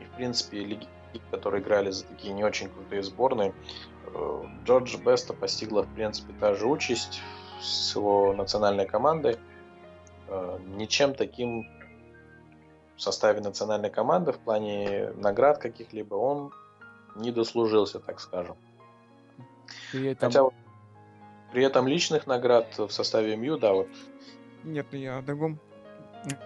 [0.00, 0.88] и, в принципе, легенды,
[1.30, 3.54] которые играли за такие не очень крутые сборные,
[4.06, 7.22] э, Джордж Беста постигла, в принципе, та же участь
[7.60, 9.36] с его национальной командой.
[10.28, 11.66] Э, Ничем таким
[12.96, 16.52] в составе национальной команды в плане наград каких-либо он
[17.16, 18.56] не дослужился, так скажем.
[19.90, 20.30] При этом...
[20.30, 20.54] Хотя вот
[21.52, 23.88] при этом личных наград в составе МЮ, да, вот
[24.64, 25.58] Нет, я о другом.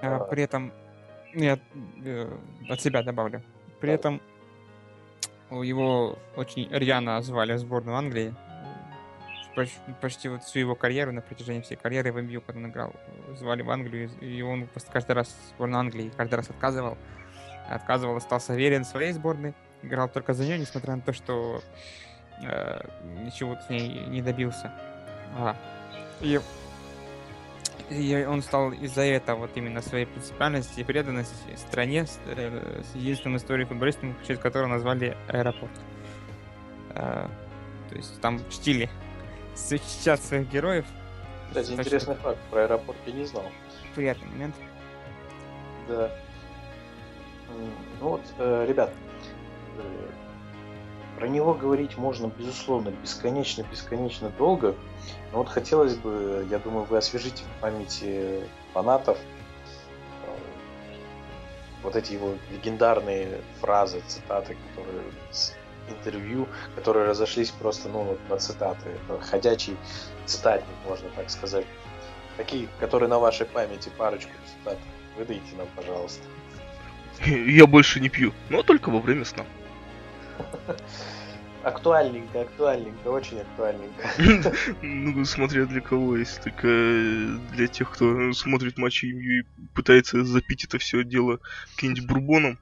[0.02, 0.20] А.
[0.20, 0.72] При этом
[1.34, 1.58] я
[2.04, 2.28] э,
[2.68, 3.42] от себя добавлю.
[3.80, 3.94] При Да.
[3.94, 4.20] этом
[5.50, 8.34] его очень рьяно звали в сборную Англии.
[9.54, 12.92] Поч- Почти вот всю его карьеру, на протяжении всей карьеры в МЮ, когда он играл,
[13.36, 16.98] звали в Англию, и он просто каждый раз в сборную Англии каждый раз отказывал.
[17.70, 21.60] Отказывал, остался верен своей сборной, играл только за нее, несмотря на то, что
[22.42, 22.80] э,
[23.24, 24.72] ничего с ней не добился.
[25.34, 25.56] А.
[26.20, 26.40] И
[27.88, 32.96] и он стал из-за этого вот именно своей принципиальности и преданности стране с, э, с
[32.96, 35.70] единственным историей футболистом, в честь которого назвали аэропорт.
[36.90, 37.30] А,
[37.88, 38.90] то есть там чтили
[39.54, 40.84] сейчас своих героев.
[41.48, 42.38] Кстати, Так интересный факт.
[42.50, 43.44] Про аэропорт я не знал.
[43.94, 44.56] Приятный момент.
[45.88, 46.10] Да.
[48.00, 48.92] Ну вот, э, ребят,
[49.78, 50.08] э,
[51.16, 54.74] про него говорить можно, безусловно, бесконечно-бесконечно долго.
[55.33, 58.40] Но вот хотелось бы, я думаю, вы освежите в памяти
[58.72, 59.18] фанатов
[60.24, 60.31] э,
[61.83, 65.02] вот эти его легендарные фразы, цитаты, которые
[65.88, 68.90] интервью, которые разошлись просто, ну, вот на цитаты.
[69.09, 69.76] Это ходячий
[70.24, 71.64] цитатник, можно так сказать.
[72.37, 74.79] Такие, которые на вашей памяти, парочку цитат.
[75.16, 76.22] Выдайте нам, пожалуйста.
[77.24, 79.44] Я больше не пью, но только во время сна.
[81.62, 84.53] Актуальненько, актуальненько, очень актуальненько.
[84.83, 90.25] Ну, смотря для кого, если только э, для тех, кто смотрит матчи МЮ и пытается
[90.25, 91.40] запить это все дело
[91.75, 92.59] каким-нибудь бурбоном.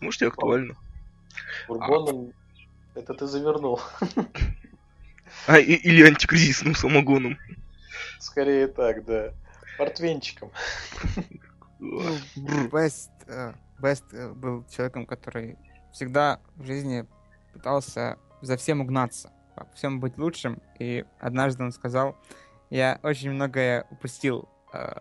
[0.00, 0.74] Может, и актуально.
[1.68, 2.32] Бурбоном
[2.96, 3.80] это ты завернул.
[5.46, 7.38] А, или антикризисным самогоном.
[8.18, 9.34] Скорее так, да.
[9.78, 10.50] Портвенчиком.
[11.78, 12.00] Ну,
[12.72, 15.58] Бест, э, Бест э, был человеком, который
[15.96, 17.06] всегда в жизни
[17.54, 20.62] пытался за всем угнаться, во всем быть лучшим.
[20.78, 22.16] И однажды он сказал,
[22.70, 24.48] я очень многое упустил.
[24.74, 24.98] э,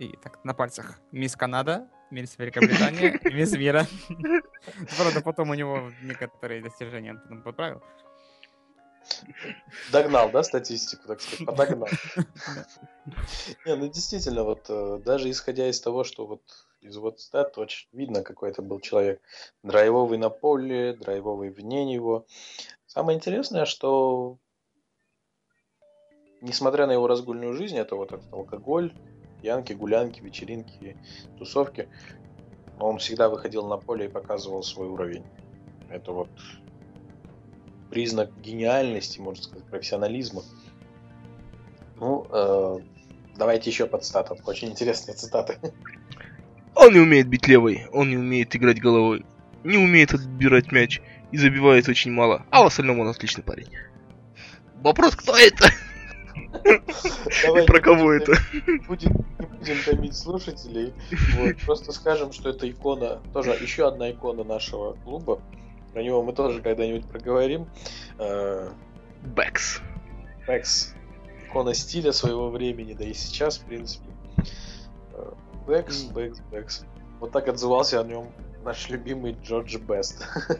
[0.00, 0.98] И так, на пальцах.
[1.12, 3.86] Мисс Канада, мисс Великобритания, мисс Мира.
[4.96, 7.82] Правда, потом у него некоторые достижения он потом подправил.
[9.92, 11.88] Догнал, да, статистику, так сказать, подогнал.
[13.66, 16.42] Не, ну действительно, вот э, даже исходя из того, что вот
[16.84, 19.20] из вот стат очень видно, какой это был человек.
[19.62, 22.26] Драйвовый на поле, драйвовый вне него.
[22.86, 24.36] Самое интересное, что
[26.42, 28.92] несмотря на его разгульную жизнь, это вот этот алкоголь,
[29.40, 30.96] пьянки, гулянки, вечеринки,
[31.38, 31.88] тусовки,
[32.78, 35.24] он всегда выходил на поле и показывал свой уровень.
[35.88, 36.28] Это вот
[37.90, 40.42] признак гениальности, можно сказать, профессионализма.
[41.96, 42.78] Ну, э,
[43.36, 44.38] давайте еще под статом.
[44.44, 45.58] Очень интересные цитаты.
[46.76, 49.24] Он не умеет бить левой, он не умеет играть головой,
[49.62, 51.00] не умеет отбирать мяч
[51.32, 53.68] и забивает очень мало, а в остальном он отличный парень.
[54.82, 55.70] Вопрос, кто это?
[57.44, 58.32] Давай И про кого будем это?
[58.88, 60.92] будем- не будем томить слушателей.
[61.38, 65.40] Вот, Просто скажем, что это икона, тоже еще одна икона нашего клуба.
[65.92, 67.66] Про него мы тоже когда-нибудь проговорим.
[68.18, 68.68] Э,
[69.22, 69.80] Бекс.
[70.46, 70.94] Бекс.
[71.46, 74.06] Икона стиля своего времени, да и сейчас, в принципе.
[75.66, 76.84] Бекс, Бекс, Бекс.
[77.20, 78.28] Вот так отзывался о нем
[78.64, 80.26] наш любимый Джордж Бест.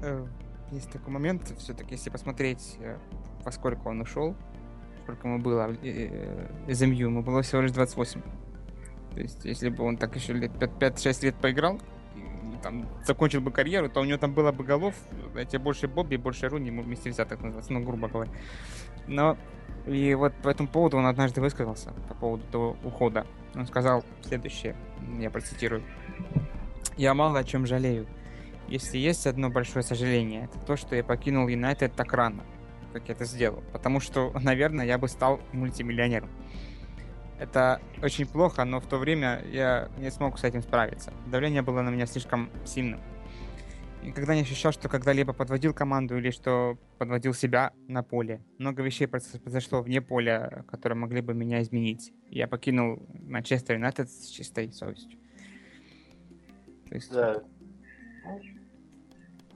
[0.00, 0.24] Э,
[0.70, 2.96] Есть такой момент, все-таки, если посмотреть, э,
[3.44, 4.36] во сколько он ушел,
[5.02, 8.22] сколько ему было э, из МЮ, ему было всего лишь 28.
[9.14, 11.80] То есть, если бы он так еще лет 5-6 лет поиграл,
[12.62, 14.94] там, закончил бы карьеру, то у него там было бы голов,
[15.36, 18.30] эти больше Бобби, больше Руни, ему вместе взятых называется, ну, грубо говоря.
[19.06, 19.36] Но,
[19.86, 23.26] и вот по этому поводу он однажды высказался, по поводу того ухода.
[23.54, 24.76] Он сказал следующее,
[25.18, 25.82] я процитирую.
[26.96, 28.06] «Я мало о чем жалею.
[28.68, 32.44] Если есть одно большое сожаление, это то, что я покинул Юнайтед так рано.
[32.92, 33.62] как я это сделал.
[33.72, 36.28] Потому что, наверное, я бы стал мультимиллионером.
[37.38, 41.12] Это очень плохо, но в то время я не смог с этим справиться.
[41.26, 43.00] Давление было на меня слишком сильным.
[44.02, 48.42] И когда не ощущал, что когда-либо подводил команду или что подводил себя на поле.
[48.58, 52.12] Много вещей произошло вне поля, которые могли бы меня изменить.
[52.30, 55.18] Я покинул Манчестер Юнайтед с чистой совестью.
[56.88, 57.12] То есть...
[57.12, 57.42] Да.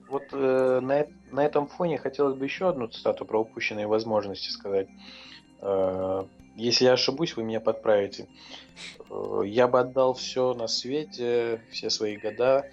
[0.08, 4.88] Вот э, на, на этом фоне хотелось бы еще одну цитату про упущенные возможности сказать.
[5.62, 6.24] Э,
[6.54, 8.28] если я ошибусь, вы меня подправите.
[9.08, 12.66] Э, я бы отдал все на свете, все свои года,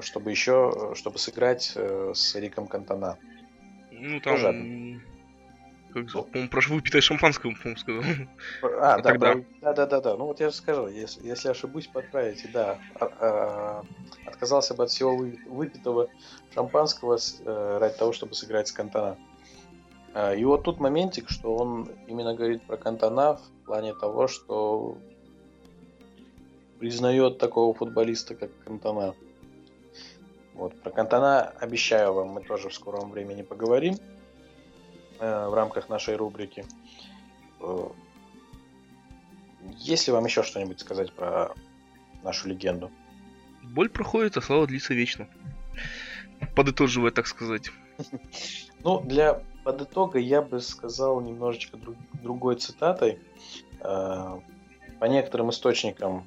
[0.00, 3.18] чтобы еще, чтобы сыграть э, с Риком Кантона.
[3.90, 5.00] Ну там, Тоже...
[5.92, 8.02] как, ну, по-моему, про выпитое шампанское, по-моему, сказал.
[8.62, 9.34] А, да, тогда.
[9.60, 10.16] да, да, да, да.
[10.16, 12.78] Ну вот я же сказал, если, если ошибусь, подправите, да.
[12.98, 13.84] А, а,
[14.26, 16.08] отказался бы от всего выпитого
[16.54, 19.18] шампанского э, ради того, чтобы сыграть с Кантона.
[20.14, 24.96] А, и вот тут моментик, что он именно говорит про Кантона в плане того, что
[26.78, 29.14] признает такого футболиста, как Кантона.
[30.60, 30.78] Вот.
[30.82, 33.96] Про Кантана обещаю вам, мы тоже в скором времени поговорим
[35.18, 36.66] э, в рамках нашей рубрики.
[37.60, 37.88] Э,
[39.78, 41.54] есть ли вам еще что-нибудь сказать про
[42.22, 42.90] нашу легенду?
[43.62, 45.28] Боль проходит, а слава длится вечно.
[46.54, 47.70] Подытоживая, так сказать.
[48.82, 53.18] Ну, для подытога я бы сказал немножечко друг, другой цитатой.
[53.80, 54.40] Э,
[54.98, 56.26] по некоторым источникам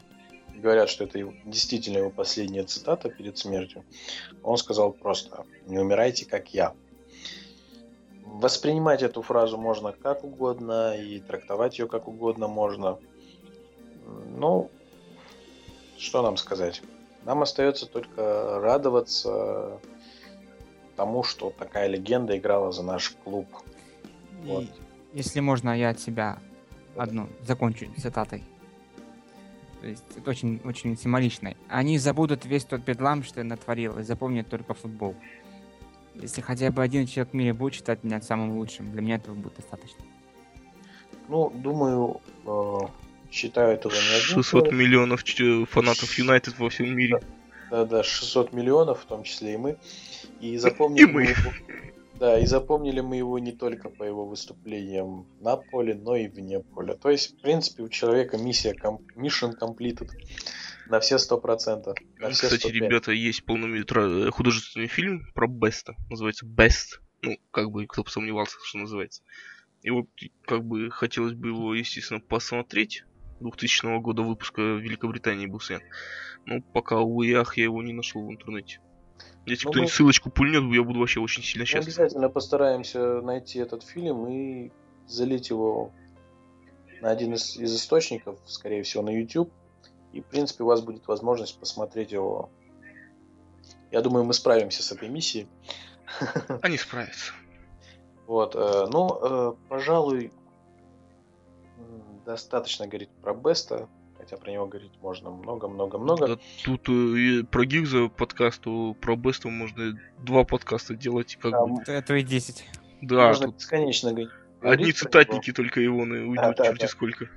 [0.63, 3.83] говорят, что это действительно его последняя цитата перед смертью,
[4.41, 6.73] он сказал просто «Не умирайте, как я».
[8.25, 12.97] Воспринимать эту фразу можно как угодно и трактовать ее как угодно можно.
[14.05, 14.71] Ну,
[15.97, 16.81] что нам сказать?
[17.25, 19.79] Нам остается только радоваться
[20.95, 23.47] тому, что такая легенда играла за наш клуб.
[24.43, 24.65] И, вот.
[25.13, 26.39] Если можно, я от себя
[26.95, 28.43] одну закончу цитатой.
[29.83, 31.55] То есть это очень, очень символично.
[31.67, 35.13] Они забудут весь тот бедлам, что я натворил, и запомнят только футбол.
[36.15, 39.35] Если хотя бы один человек в мире будет считать меня самым лучшим, для меня этого
[39.35, 40.05] будет достаточно.
[41.27, 42.77] Ну, думаю, э,
[43.29, 44.71] считаю этого не один 600 человек.
[44.71, 45.25] миллионов
[45.69, 47.19] фанатов Юнайтед во всем мире.
[47.69, 49.77] Да, да, 600 миллионов, в том числе и мы.
[50.39, 51.35] И запомним, и мы.
[52.19, 56.59] Да, и запомнили мы его не только по его выступлениям на поле, но и вне
[56.59, 56.95] поля.
[56.95, 60.09] То есть, в принципе, у человека миссия ком- mission completed
[60.87, 61.97] на все сто процентов.
[62.17, 62.71] Кстати, 105.
[62.73, 65.95] ребята, есть полнометражный художественный фильм про Беста.
[66.09, 66.99] Называется Best.
[67.21, 69.23] Ну, как бы, кто бы сомневался, что называется.
[69.81, 70.07] И вот,
[70.45, 73.03] как бы, хотелось бы его, естественно, посмотреть.
[73.39, 75.81] 2000 года выпуска в Великобритании был снят.
[76.45, 78.79] Но пока, увы, ах, я его не нашел в интернете.
[79.45, 79.95] Если ну, кто-нибудь мы...
[79.95, 81.97] ссылочку пульнет, я буду вообще очень сильно счастлив.
[81.97, 84.71] Мы обязательно постараемся найти этот фильм и
[85.07, 85.91] залить его
[87.01, 89.51] на один из, из источников, скорее всего, на YouTube.
[90.13, 92.49] И, в принципе, у вас будет возможность посмотреть его.
[93.91, 95.47] Я думаю, мы справимся с этой миссией.
[96.61, 97.33] Они справятся.
[98.27, 100.31] Вот, э, ну, э, пожалуй,
[102.25, 103.89] достаточно говорить про Беста
[104.23, 106.27] хотя про него говорить можно много-много-много.
[106.27, 111.37] Да, тут э, про Гигза подкасту, про Бесту можно два подкаста делать.
[111.41, 111.81] Как да, бы.
[111.85, 112.63] Это и 10.
[113.01, 113.57] Да, можно тут...
[113.57, 114.31] бесконечно говорить.
[114.61, 115.55] Одни цитатники его.
[115.55, 116.87] только его уйдут, да, да, черти да.
[116.87, 117.27] сколько.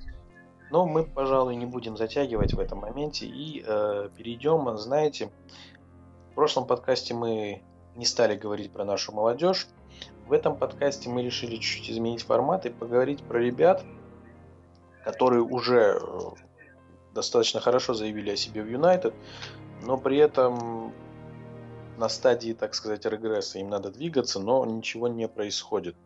[0.71, 5.31] Но мы, пожалуй, не будем затягивать в этом моменте и э, перейдем, знаете,
[6.31, 7.63] в прошлом подкасте мы
[7.97, 9.67] не стали говорить про нашу молодежь.
[10.29, 13.85] В этом подкасте мы решили чуть-чуть изменить формат и поговорить про ребят,
[15.05, 16.46] которые уже э,
[17.17, 19.15] достаточно хорошо заявили о себе в Юнайтед,
[19.83, 20.93] но при этом
[21.99, 25.97] на стадии, так сказать, регресса им надо двигаться, но ничего не происходит.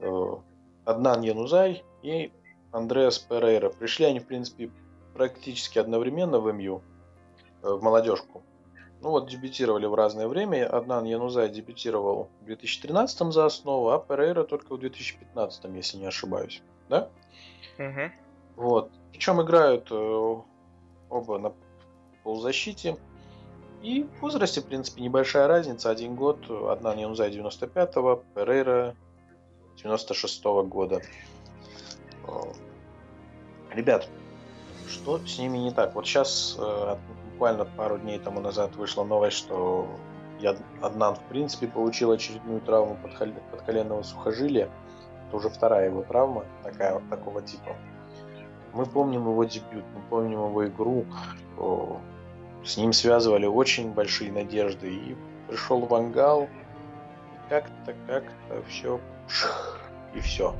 [0.00, 0.36] Э,
[0.84, 2.32] Аднан Янузай и
[2.72, 3.70] Андреас Перейра.
[3.70, 4.70] Пришли они, в принципе,
[5.14, 6.82] практически одновременно в МЮ,
[7.62, 8.42] э, в молодежку.
[9.00, 10.68] Ну вот, дебютировали в разное время.
[10.68, 16.62] Аднан Янузай дебютировал в 2013 за основу, а Перейра только в 2015, если не ошибаюсь.
[16.88, 17.08] Да?
[17.78, 18.10] Угу.
[18.56, 18.90] Вот.
[19.12, 20.36] Причем играют э,
[21.10, 21.52] оба на
[22.24, 22.96] полузащите.
[23.82, 25.90] И в возрасте, в принципе, небольшая разница.
[25.90, 26.38] Один год.
[26.50, 28.96] Одна Ньюнзай 95-го, Перейра
[29.76, 31.02] 96-го года.
[33.70, 34.08] Ребят,
[34.88, 35.94] что с ними не так?
[35.94, 36.96] Вот сейчас, э,
[37.32, 39.88] буквально пару дней тому назад вышла новость, что
[40.80, 42.98] Аднан, в принципе, получил очередную травму
[43.50, 44.68] подколенного сухожилия.
[45.28, 47.76] Это уже вторая его травма такая, такого типа.
[48.74, 51.04] Мы помним его дебют, мы помним его игру.
[52.64, 54.94] С ним связывали очень большие надежды.
[54.94, 55.16] И
[55.48, 56.48] пришел Вангал,
[57.48, 59.00] как-то, как-то все
[60.14, 60.54] и все.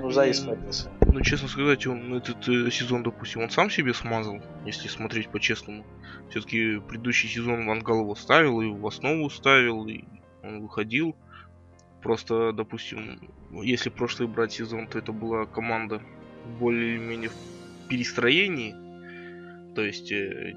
[0.00, 0.90] Ну, за исправился.
[1.06, 5.84] Ну, честно сказать, он этот э, сезон, допустим, он сам себе смазал, если смотреть по-честному.
[6.30, 10.04] Все-таки предыдущий сезон Вангал его ставил, и в основу ставил, и
[10.42, 11.16] он выходил.
[12.00, 16.00] Просто, допустим, если прошлый брать сезон, то это была команда
[16.58, 18.74] более-менее в перестроении.
[19.74, 20.54] То есть, э,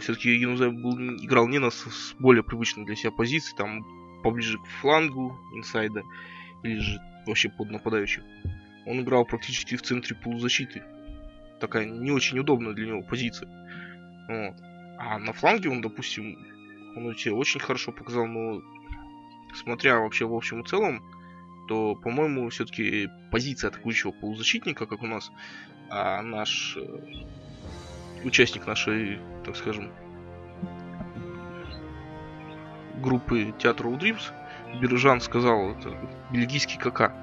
[0.00, 3.84] все-таки Янузай был, играл не на с, более привычной для себя позиции, там
[4.22, 6.02] поближе к флангу инсайда,
[6.62, 8.22] или же вообще под нападающим.
[8.86, 10.82] Он играл практически в центре полузащиты.
[11.60, 13.48] Такая не очень удобная для него позиция.
[14.28, 14.54] Вот.
[14.98, 16.36] А на фланге он, допустим,
[16.96, 18.60] он тебе очень хорошо показал, но
[19.54, 21.02] смотря вообще в общем и целом,
[21.68, 25.30] то, по-моему, все-таки позиция атакующего полузащитника, как у нас,
[25.90, 27.26] а наш э,
[28.24, 29.92] участник нашей, так скажем,
[33.02, 34.32] группы театра Удримс,
[34.80, 35.96] Биржан сказал, это
[36.30, 37.14] бельгийский КК.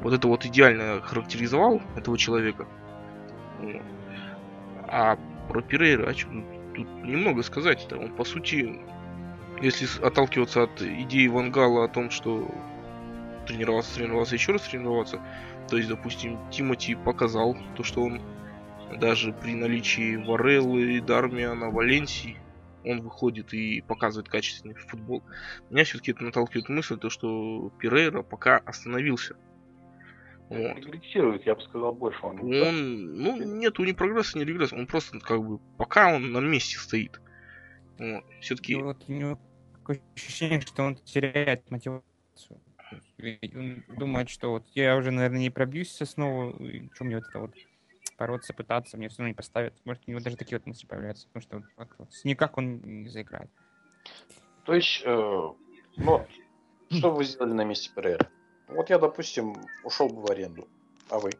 [0.00, 2.66] Вот это вот идеально характеризовал этого человека.
[4.88, 5.18] А
[5.48, 6.28] про Перейра, а что,
[6.74, 7.86] тут немного сказать.
[7.88, 8.02] -то.
[8.02, 8.80] Он, по сути,
[9.60, 12.48] если отталкиваться от идеи Вангала о том, что
[13.46, 15.20] тренироваться, тренироваться, еще раз тренироваться,
[15.68, 18.20] то есть, допустим, Тимати показал то, что он
[19.00, 22.36] даже при наличии Вареллы, Дармиана, Валенсии,
[22.84, 25.22] он выходит и показывает качественный футбол.
[25.70, 29.36] Меня все-таки это наталкивает мысль, то, что Перейра пока остановился.
[30.48, 30.76] Вот.
[30.76, 32.20] Регрессирует, я бы сказал, больше.
[32.22, 34.76] Он, он ну, нету ни прогресса, ни регресса.
[34.76, 37.20] Он просто, как бы, пока он на месте стоит.
[37.98, 38.24] Вот.
[38.40, 38.76] Все-таки...
[38.76, 39.40] Вот у него
[39.72, 42.60] такое ощущение, что он теряет мотивацию.
[43.18, 46.52] Он думает, что вот я уже, наверное, не пробьюсь снова,
[46.94, 47.54] что мне вот это вот
[48.18, 49.74] бороться, пытаться, мне все равно не поставят.
[49.84, 53.08] Может, у него даже такие вот мысли появляются, потому что вот, вот, никак он не
[53.08, 53.50] заиграет.
[54.64, 55.42] То есть, э,
[55.96, 56.26] ну,
[56.90, 58.28] что вы сделали на месте Перейра?
[58.68, 60.68] Вот я, допустим, ушел бы в аренду,
[61.08, 61.30] а вы?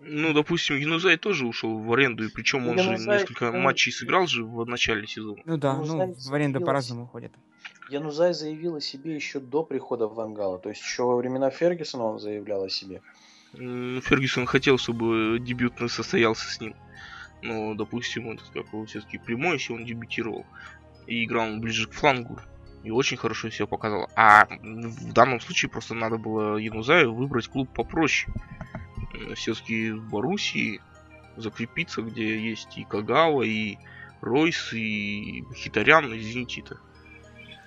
[0.00, 3.90] Ну, допустим, Янузай тоже ушел в аренду, и причем он Янузай, же несколько ну, матчей
[3.90, 5.42] сыграл же в начале сезона.
[5.44, 7.32] Ну да, Янузай ну, в аренду по-разному ходит.
[7.88, 12.04] Янузай заявил о себе еще до прихода в Вангала, то есть еще во времена Фергюсона
[12.04, 13.02] он заявлял о себе.
[13.54, 16.74] Фергюсон хотел, чтобы дебютный состоялся с ним.
[17.42, 20.44] Но, допустим, он как его все-таки прямой, если он дебютировал.
[21.06, 22.38] И играл он ближе к флангу.
[22.84, 24.10] И очень хорошо себя показал.
[24.16, 28.32] А в данном случае просто надо было Янузаю выбрать клуб попроще.
[29.34, 30.80] Все-таки в Боруссии
[31.36, 33.78] закрепиться, где есть и Кагава, и
[34.20, 36.78] Ройс, и Хитарян, и Зенитита.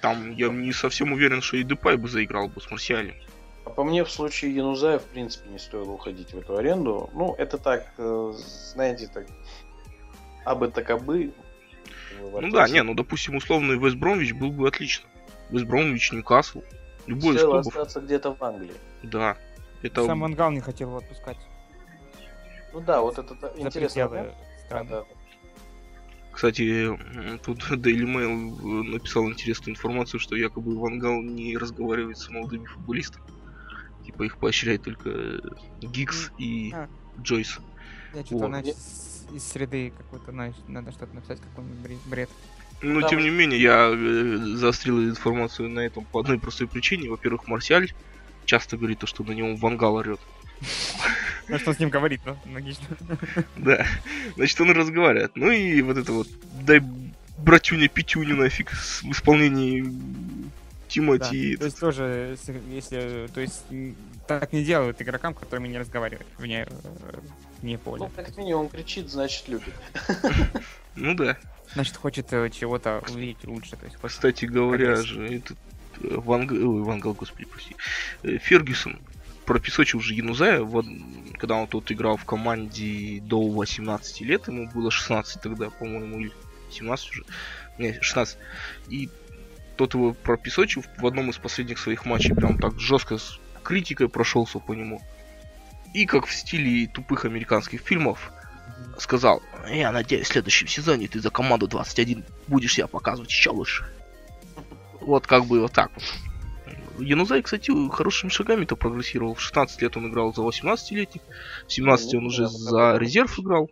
[0.01, 3.15] Там я не совсем уверен, что и Депай бы заиграл бы с Марсиалем.
[3.65, 7.09] А по мне, в случае Янузая, в принципе, не стоило уходить в эту аренду.
[7.13, 8.33] Ну, это так, э,
[8.73, 9.27] знаете, так,
[10.43, 11.31] абы так абы.
[12.19, 15.07] Ну да, не, ну, допустим, условный Вест Бромвич был бы отлично.
[15.49, 16.63] Вест Бромвич, Ньюкасл.
[17.05, 17.67] Любой Стоило из клубов.
[17.77, 18.73] остаться где-то в Англии.
[19.03, 19.37] Да.
[19.83, 20.05] Это...
[20.05, 21.37] Сам Ангал не хотел его отпускать.
[22.73, 24.33] Ну да, вот это интересно.
[24.69, 24.83] Да?
[24.83, 25.05] Да,
[26.31, 26.97] кстати,
[27.45, 33.25] тут Daily Mail э, написал интересную информацию, что якобы Вангал не разговаривает с молодыми футболистами.
[34.05, 35.41] Типа их поощряет только
[35.81, 36.89] Гикс и а.
[37.21, 37.59] Джойс.
[38.13, 38.65] Я что-то вот.
[38.65, 42.29] из, из среды какой-то, надо что-то написать, какой-нибудь бред.
[42.81, 47.09] Ну, да, тем не менее, я э, заострил информацию на этом по одной простой причине.
[47.09, 47.93] Во-первых, Марсиаль
[48.45, 50.19] часто говорит то, что на него Вангал орет.
[51.47, 52.85] Ну, что с ним говорит, ну, логично.
[53.57, 53.85] Да,
[54.35, 55.31] значит, он разговаривает.
[55.35, 56.27] Ну и вот это вот,
[56.61, 56.81] дай
[57.37, 59.85] братюня Петюню нафиг в исполнении
[60.87, 61.53] Тимати.
[61.53, 62.37] Да, то есть тоже,
[62.69, 63.63] если, то есть
[64.27, 66.67] так не делают игрокам, которыми не разговаривают вне,
[67.61, 68.03] вне поля.
[68.03, 69.73] Ну, как минимум, он кричит, значит, любит.
[70.95, 71.37] Ну да.
[71.73, 73.77] Значит, хочет э, чего-то увидеть лучше.
[73.77, 75.57] То есть, Кстати говоря же, этот
[76.01, 76.51] э, Ванг...
[76.51, 77.77] Ой, Вангал, господи, прости.
[78.23, 78.99] Э, Фергюсон
[79.51, 80.85] пропесочил уже Янузая, вот,
[81.37, 86.31] когда он тут играл в команде до 18 лет, ему было 16 тогда, по-моему, или
[86.71, 87.23] 17 уже,
[87.77, 88.37] не, 16.
[88.87, 89.09] И
[89.75, 94.59] тот его пропесочил в одном из последних своих матчей, прям так жестко с критикой прошелся
[94.59, 95.01] по нему.
[95.93, 98.31] И как в стиле тупых американских фильмов,
[98.99, 103.85] сказал, я надеюсь, в следующем сезоне ты за команду 21 будешь себя показывать еще лучше.
[105.01, 106.30] Вот как бы вот так вот.
[106.99, 109.33] Янузай, кстати, хорошими шагами-то прогрессировал.
[109.33, 111.21] В 16 лет он играл за 18-летних,
[111.67, 113.69] в 17 он уже за резерв играл.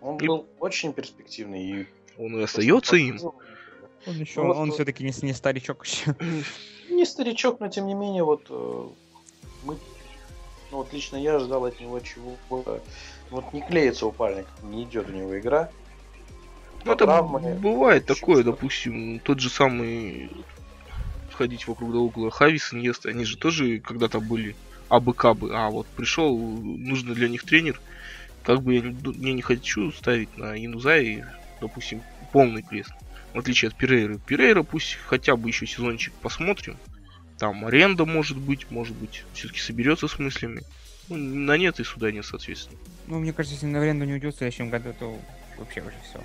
[0.00, 0.26] Он и...
[0.26, 1.62] был очень перспективный.
[1.62, 1.86] И...
[2.18, 3.18] Он и остается им.
[4.06, 6.14] Он еще, ну, он вот, все-таки не, не старичок еще.
[6.88, 8.88] Не старичок, но тем не менее, вот э,
[9.62, 9.76] мы,
[10.70, 12.36] ну вот лично я ждал от него чего
[13.30, 15.70] вот не клеится упальник, не идет у него игра.
[16.84, 20.30] Ну, это травмы, бывает такое, допустим, тот же самый
[21.40, 22.30] ходить вокруг да около.
[22.30, 24.54] Хавис, Иньеста, они же тоже когда-то были
[24.90, 25.54] абы-кабы.
[25.54, 27.80] А вот пришел, нужно для них тренер.
[28.42, 31.22] Как бы я не, я не хочу ставить на Инуза и,
[31.62, 32.92] допустим, полный крест.
[33.32, 34.18] В отличие от Перейры.
[34.18, 36.76] Перейра пусть хотя бы еще сезончик посмотрим.
[37.38, 40.60] Там аренда может быть, может быть, все-таки соберется с мыслями.
[41.08, 42.78] Ну, на нет и сюда нет, соответственно.
[43.06, 45.18] Ну, мне кажется, если на аренду не уйдет в следующем году, то
[45.56, 46.22] вообще уже все.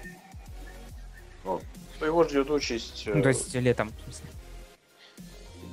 [1.46, 1.62] Ну,
[2.06, 3.04] его ждет участь.
[3.08, 4.28] Ну, то есть летом, в смысле.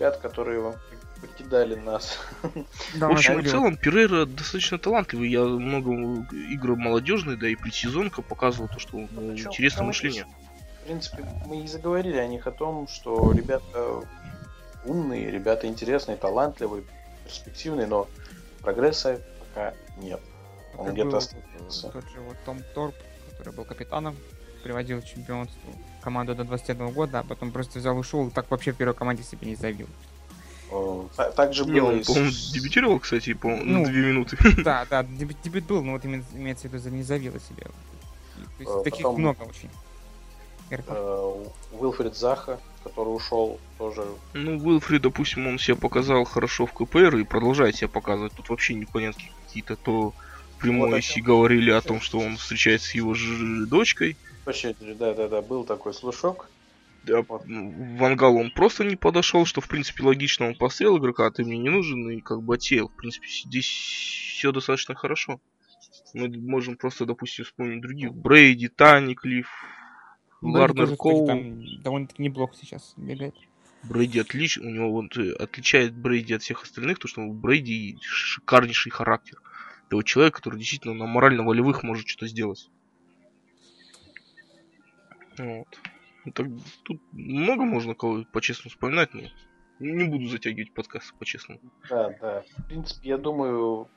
[0.02, 0.74] Ребят, которые вам
[1.20, 2.18] покидали нас.
[2.96, 5.30] Да, в общем, в целом, Перейра достаточно талантливый.
[5.30, 5.92] Я много
[6.50, 10.26] игр молодежной, да и предсезонка показывал то, что ну, интересное мышление.
[10.80, 14.02] В принципе, мы и заговорили о них о том, что ребята
[14.84, 16.82] умные, ребята интересные, талантливые,
[17.24, 18.08] перспективные, но
[18.60, 20.20] прогресса пока нет.
[20.76, 21.90] Он где-то остановился.
[21.90, 22.96] Тот же вот Том Торп,
[23.30, 24.16] который был капитаном,
[24.64, 25.60] приводил чемпионство
[26.02, 29.22] команду до 21 года, а потом просто взял ушел и так вообще в первой команде
[29.22, 29.88] себе не заявил.
[31.36, 31.90] Так же было.
[31.90, 34.36] Он, по-моему, дебютировал, кстати, по ну, на две минуты.
[34.64, 37.64] Да, да, дебют, дебют был, но вот имеется в виду, не заявил себе.
[37.64, 39.70] То есть, таких потом, много очень.
[40.70, 44.06] Э, Уилфрид Заха, который ушел, тоже.
[44.32, 48.32] Ну, Уилфрид, допустим, он себя показал хорошо в КПР и продолжает себя показывать.
[48.32, 50.14] Тут вообще непонятно какие-то то
[50.58, 54.16] прямой вот си говорили о том, что он встречается с его же дочкой.
[54.44, 56.48] Вообще, да, да, да, был такой слушок.
[57.04, 57.24] Да.
[57.46, 61.44] Ну, Вангал он просто не подошел, что в принципе логично, он пострел игрока, а ты
[61.44, 62.88] мне не нужен, и как бы отсеял.
[62.88, 65.40] В принципе, здесь все достаточно хорошо.
[66.14, 68.14] Мы можем просто, допустим, вспомнить других.
[68.14, 69.48] Брейди, Тани, Клифф,
[70.42, 71.26] Ларнер Коу.
[71.78, 73.34] довольно-таки неплохо сейчас бегает.
[73.82, 77.98] Брейди отлично, у него вот э, отличает Брейди от всех остальных, то что у Брейди
[78.00, 79.40] шикарнейший характер.
[79.86, 82.70] Это вот человек, который действительно на морально-волевых может что-то сделать.
[85.38, 85.68] Вот.
[86.24, 86.48] Это,
[86.84, 89.22] тут много можно кого по-честному вспоминать, но
[89.80, 91.60] не буду затягивать подкаст по-честному.
[91.88, 92.44] Да, да.
[92.56, 93.88] В принципе, я думаю,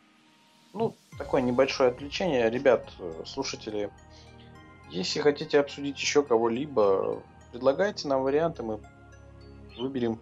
[0.73, 2.49] ну, такое небольшое отвлечение.
[2.49, 2.91] Ребят,
[3.25, 3.91] слушатели,
[4.89, 7.21] если хотите обсудить еще кого-либо,
[7.51, 8.79] предлагайте нам варианты, мы
[9.77, 10.19] выберем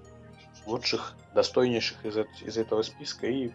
[0.65, 3.51] лучших, достойнейших из, из этого списка и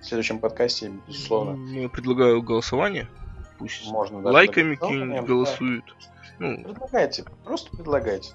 [0.00, 1.56] в следующем подкасте, безусловно.
[1.56, 3.08] Ну, я предлагаю голосование.
[3.58, 5.84] Пусть Можно лайками голосуют.
[5.86, 6.19] Да.
[6.40, 8.32] Ну, предлагайте, просто предлагайте.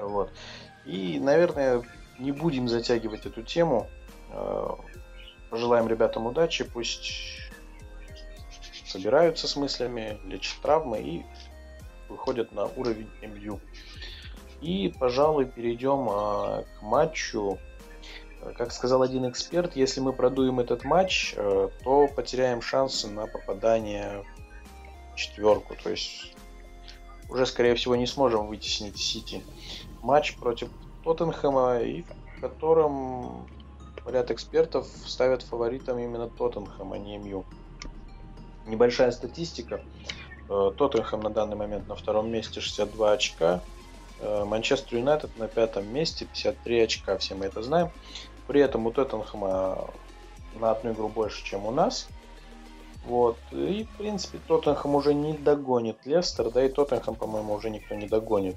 [0.00, 0.30] Вот.
[0.86, 1.82] И, наверное,
[2.18, 3.88] не будем затягивать эту тему.
[4.30, 4.70] Э,
[5.50, 7.12] пожелаем ребятам удачи, пусть
[8.86, 11.26] собираются с мыслями, лечат травмы и
[12.08, 13.60] выходят на уровень МЮ.
[14.62, 17.58] И, пожалуй, перейдем а, к матчу.
[18.56, 24.24] Как сказал один эксперт, если мы продуем этот матч, э, то потеряем шансы на попадание
[25.12, 25.74] в четверку.
[25.82, 26.34] То есть
[27.34, 29.42] уже, скорее всего, не сможем вытеснить Сити.
[30.02, 30.68] Матч против
[31.02, 33.46] Тоттенхэма, и в котором
[34.06, 37.44] ряд экспертов ставят фаворитом именно Тоттенхэм, а не МЮ
[38.66, 39.80] небольшая статистика.
[40.48, 43.60] Э, Тоттенхэм на данный момент на втором месте 62 очка.
[44.20, 47.90] Э, Манчестер Юнайтед на пятом месте 53 очка, все мы это знаем.
[48.46, 49.90] При этом у Тоттенхэма
[50.60, 52.08] на одну игру больше, чем у нас.
[53.06, 53.36] Вот.
[53.52, 58.06] И, в принципе, Тоттенхэм уже не догонит Лестер, да и Тоттенхэм, по-моему, уже никто не
[58.06, 58.56] догонит.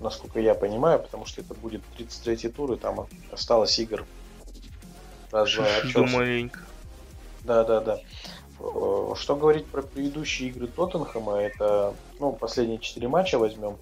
[0.00, 4.04] Насколько я понимаю, потому что это будет 33 тур, и там осталось игр.
[5.30, 5.52] Раз,
[5.92, 6.60] два, маленько.
[7.42, 8.00] Да, да, да.
[8.60, 13.76] Э, что говорить про предыдущие игры Тоттенхэма, это, ну, последние четыре матча возьмем.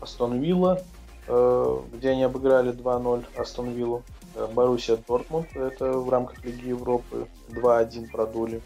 [0.00, 0.82] Астон Вилла,
[1.26, 4.02] э, где они обыграли 2-0 Астон Виллу.
[4.34, 8.60] Э, Боруссия Дортмунд, это в рамках Лиги Европы, 2-1 продули.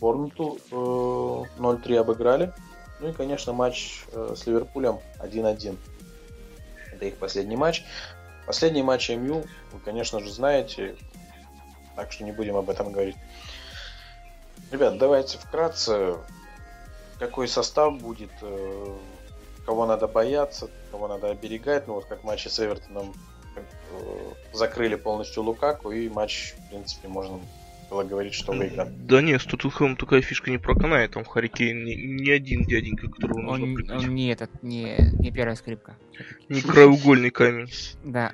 [0.00, 2.52] Борнуту 0-3 обыграли.
[3.00, 5.76] Ну и, конечно, матч с Ливерпулем 1-1.
[6.92, 7.84] Это их последний матч.
[8.46, 10.96] Последний матч МЮ, вы, конечно же, знаете,
[11.96, 13.16] так что не будем об этом говорить.
[14.70, 16.16] Ребят, давайте вкратце,
[17.18, 18.96] какой состав будет, э,
[19.64, 21.86] кого надо бояться, кого надо оберегать.
[21.86, 23.14] Ну вот как матчи с Эвертоном
[23.56, 27.40] э, закрыли полностью Лукаку, и матч, в принципе, можно
[27.90, 28.92] было говорить, что выигран.
[29.06, 33.40] Да нет, с Тоттенхэмом такая фишка не проканает, там Харикейн не, не один дяденька, которого
[33.40, 34.04] нужно он, прикрыть.
[34.04, 35.96] Он не этот, не, не первая скрипка.
[36.48, 37.70] Не краеугольный камень.
[38.04, 38.32] Да.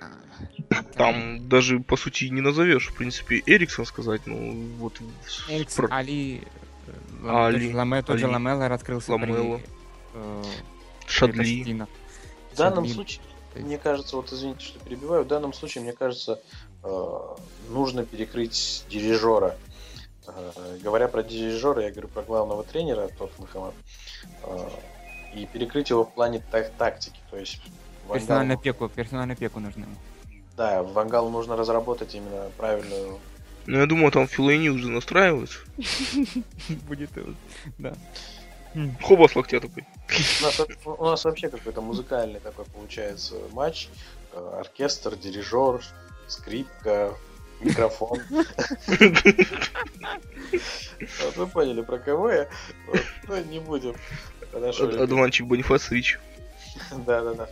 [0.95, 5.01] Там даже, по сути, не назовешь, в принципе, Эриксон сказать, ну, вот...
[5.49, 5.97] Эриксон, про...
[5.97, 6.43] Али...
[7.23, 7.73] Э, Али...
[7.73, 9.59] Ламе, тот же Ламеллер открылся Ламелло.
[9.59, 9.67] при...
[10.15, 10.43] Э,
[11.07, 11.87] Шадли.
[12.53, 13.23] В данном случае,
[13.57, 16.41] мне кажется, вот извините, что перебиваю, в данном случае, мне кажется,
[17.69, 19.57] нужно перекрыть дирижера.
[20.27, 23.73] Э, говоря про дирижера, я говорю про главного тренера Тоттенхэма.
[24.43, 24.69] Э,
[25.35, 27.19] и перекрыть его в плане так- тактики.
[27.31, 27.61] То есть
[28.09, 29.95] Вангал- Персональную опеку, персональную опеку нужно ему.
[30.57, 33.19] Да, Вангалу нужно разработать именно правильную...
[33.67, 35.59] Ну, я думаю, там Филайни уже настраивается.
[36.89, 37.25] Будет, э,
[37.79, 37.95] да.
[39.03, 39.85] Хоба с локтя такой.
[40.41, 43.89] У нас, во- у нас вообще какой-то музыкальный такой получается матч.
[44.33, 45.83] Э, Оркестр, дирижер,
[46.31, 47.15] скрипка,
[47.61, 48.21] микрофон.
[51.25, 52.49] Вот вы поняли, про кого я.
[53.29, 53.95] Ну, не будем.
[54.53, 54.89] Хорошо.
[54.89, 56.19] Ад- Адванчик Бонифацевич.
[57.07, 57.49] Да, да, да.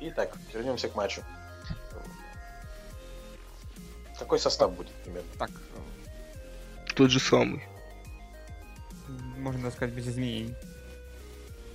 [0.00, 1.22] Итак, вернемся к матчу.
[4.18, 5.28] Какой состав будет примерно?
[5.38, 5.50] Так,
[6.94, 7.62] Тот же самый.
[9.38, 10.54] можно сказать, без изменений.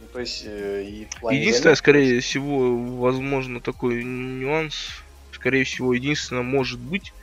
[0.02, 4.90] Ну, то есть э, и в плане Единственное, скорее всего, возможно, такой нюанс.
[5.48, 7.14] Скорее всего, единственное, может быть,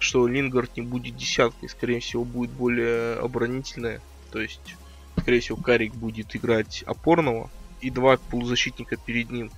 [0.00, 1.68] что Лингард не будет десяткой.
[1.68, 4.00] Скорее всего, будет более оборонительная.
[4.32, 4.74] То есть,
[5.16, 7.48] скорее всего, Карик будет играть опорного.
[7.80, 9.52] И два полузащитника перед ним.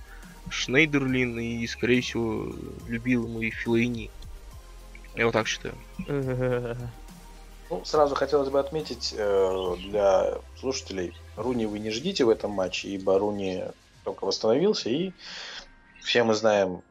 [0.51, 2.53] Шнейдерлин и, скорее всего,
[2.87, 4.11] и Филайни.
[5.15, 5.73] Я вот так считаю.
[6.07, 12.89] Ну, сразу хотелось бы отметить э, для слушателей, Руни вы не ждите в этом матче,
[12.89, 13.63] ибо Руни
[14.03, 15.13] только восстановился, и
[16.01, 16.83] все мы знаем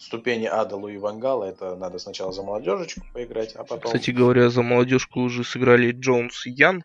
[0.00, 3.82] ступени ада Луи Вангала, это надо сначала за молодежечку поиграть, а потом...
[3.82, 6.84] Кстати говоря, за молодежку уже сыграли Джонс и Янг.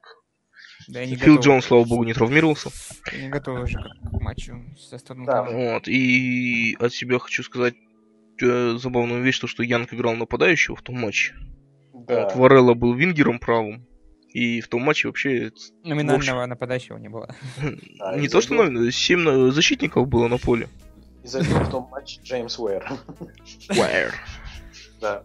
[0.88, 1.45] Да, я не Фил готов.
[1.45, 2.70] Джонс, слава богу, не травмировался.
[3.13, 5.26] Я не готов уже к матчу со стороны.
[5.26, 5.43] Да.
[5.43, 7.76] Вот, и от себя хочу сказать
[8.41, 11.34] э, забавную вещь, то, что Янг играл нападающего в том матче.
[11.93, 12.26] Да.
[12.26, 13.88] Вот, Варелла был вингером правым.
[14.30, 15.53] И в том матче вообще
[15.86, 17.34] Номинального нападающего не было.
[17.57, 18.66] Не и то, что забил.
[18.66, 20.68] наверное, 7 защитников было на поле.
[21.26, 22.88] И забил в том матче Джеймс Уэр.
[25.01, 25.23] Да.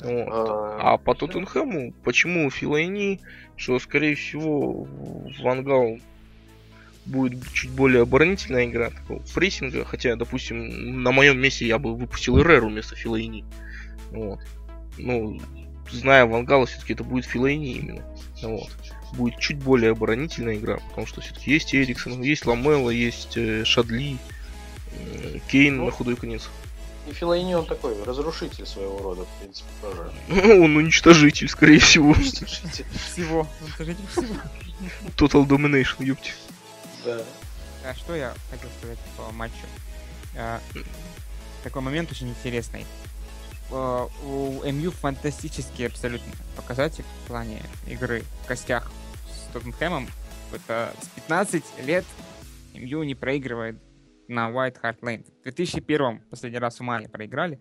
[0.00, 0.08] Вот.
[0.08, 3.20] Э, А по Тоттенхэму, почему Филайни,
[3.54, 4.88] что, скорее всего,
[5.42, 5.98] Вангал
[7.04, 12.40] будет чуть более оборонительная игра, такого прессинга, хотя, допустим, на моем месте я бы выпустил
[12.40, 13.44] Эреру вместо Филайни.
[14.12, 14.40] Вот.
[14.96, 15.38] Ну,
[15.90, 18.04] зная Вангала, все-таки это будет Филайни именно.
[18.42, 18.70] Вот.
[19.12, 24.16] Будет чуть более оборонительная игра, потому что все-таки есть Эриксон, есть Ламела, есть э, Шадли,
[25.50, 25.86] Кейн Ну.
[25.86, 26.48] на худой конец.
[27.08, 30.12] И Филайни он такой разрушитель своего рода, в принципе, тоже.
[30.62, 32.12] Он уничтожитель, скорее всего.
[32.12, 32.84] Разрушитель.
[33.10, 33.46] Всего.
[33.62, 34.34] Ну, скажите всего.
[35.16, 36.32] Total Domination, ёпти.
[37.04, 37.22] Да.
[37.86, 39.54] А что я хотел сказать по матчу?
[40.36, 40.60] А,
[41.64, 42.86] такой момент очень интересный.
[43.70, 48.90] А, У МЮ фантастический абсолютно показатель в плане игры в костях
[49.26, 50.06] с Тоттенхэмом.
[50.52, 52.04] Это с 15 лет
[52.74, 53.76] МЮ не проигрывает
[54.30, 55.24] на White Hart Lane.
[55.40, 57.60] В 2001 последний раз в мае проиграли.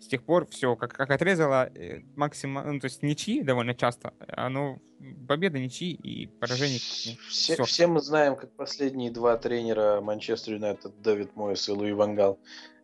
[0.00, 4.14] С тех пор все как, как отрезало э, максимум, ну, то есть ничьи довольно часто.
[4.28, 4.78] Оно
[5.26, 6.78] победа ничьи и поражение.
[6.78, 7.64] Все, Всё.
[7.64, 12.38] все мы знаем, как последние два тренера Манчестер Юнайтед, Дэвид Мойс и Луи Вангал,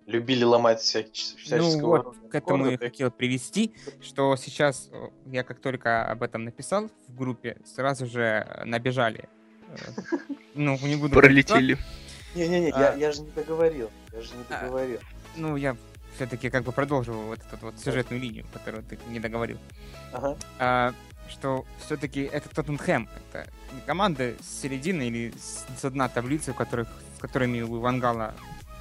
[0.06, 5.44] любили ломать всяческого Ну вот, рода к этому я хотел привести, что сейчас э, я
[5.44, 9.28] как только об этом написал в группе, сразу же набежали.
[9.68, 10.16] Э,
[10.56, 11.14] Ну, не буду...
[11.14, 11.46] говорить.
[11.46, 11.78] Пролетели.
[12.34, 12.96] Не-не-не, я, А.
[12.96, 13.90] я же не договорил.
[14.12, 14.60] Я же не А.
[14.62, 15.00] договорил.
[15.36, 15.76] Ну, я
[16.16, 19.58] все-таки как бы продолжил вот эту вот сюжетную линию, которую ты не договорил.
[20.12, 20.36] Ага.
[20.58, 20.94] А,
[21.28, 23.08] что все-таки это Тоттенхэм.
[23.30, 27.80] Это не команда с середины или с, с дна таблицы, у которых, с которыми у
[27.80, 28.34] Вангала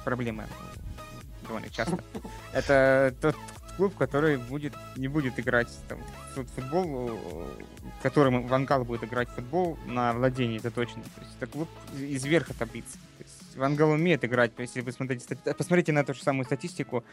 [0.04, 0.46] проблемы
[1.46, 1.98] довольно часто.
[2.52, 3.36] Это тот
[3.76, 7.18] клуб, который будет, не будет играть там, в фут- футбол,
[8.02, 11.02] которым Вангал будет играть в футбол на владении, это точно.
[11.02, 12.98] То есть это клуб из верха таблицы.
[13.56, 14.52] Вангал умеет играть.
[14.58, 17.04] Если вы смотрите, стати- посмотрите на ту же самую статистику,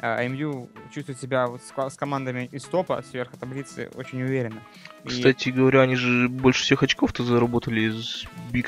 [0.00, 4.62] а, МЮ чувствует себя вот с, с командами из топа, сверху таблицы, очень уверенно.
[5.04, 8.66] И- Кстати говоря, они же больше всех очков-то заработали из Big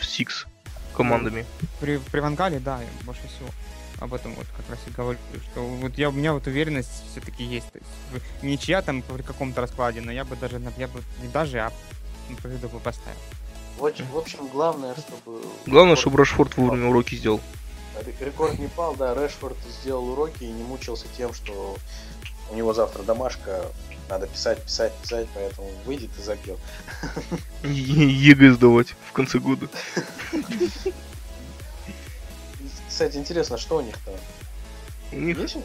[0.00, 0.46] Six
[0.96, 1.44] командами.
[1.80, 3.48] При, при Вангале, да, и больше всего.
[4.00, 5.18] Об этом вот как раз и говорю,
[5.52, 7.70] что вот я, у меня вот уверенность все-таки есть.
[7.72, 11.60] То есть ничья там при каком-то раскладе, но я бы даже, я бы не даже,
[11.60, 11.72] а
[12.28, 13.16] на победу бы поставил.
[13.78, 15.42] В общем, в общем, главное, чтобы...
[15.66, 17.40] Главное, чтобы Рашфорд вовремя уроки сделал.
[18.04, 21.76] ре- Рекорд не пал, да, Рашфорд сделал уроки и не мучился тем, что
[22.50, 23.66] у него завтра домашка,
[24.08, 26.58] надо писать, писать, писать, поэтому выйдет и забил.
[27.64, 29.66] Е- ЕГЭ сдавать в конце года.
[32.88, 34.14] Кстати, интересно, что у них там?
[35.12, 35.56] У них, Есть?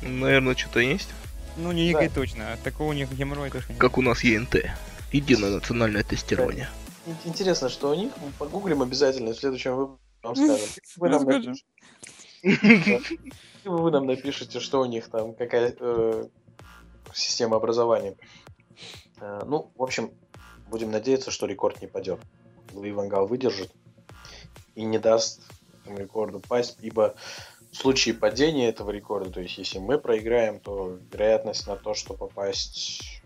[0.00, 1.08] наверное, что-то есть.
[1.56, 2.00] Ну, не Да.
[2.02, 3.80] ЕГЭ точно, а такого у них геморрой точно нет.
[3.80, 4.56] Как у нас ЕНТ.
[5.12, 6.68] Единое национальное тестирование.
[7.06, 8.12] Ин- Интересно, что у них.
[8.18, 10.68] Мы Погуглим обязательно в следующем выпуске вам скажем.
[10.96, 11.54] Вы нам, Расскажем.
[12.42, 13.00] напишите,
[13.64, 16.24] вы нам напишите, что у них там, какая э,
[17.12, 18.16] система образования.
[19.20, 20.12] Э, ну, в общем,
[20.68, 22.20] будем надеяться, что рекорд не падет.
[22.72, 23.70] Луи ван Гал выдержит.
[24.74, 25.42] и не даст
[25.82, 27.14] этому рекорду пасть, ибо
[27.72, 32.14] в случае падения этого рекорда, то есть если мы проиграем, то вероятность на то, что
[32.14, 33.21] попасть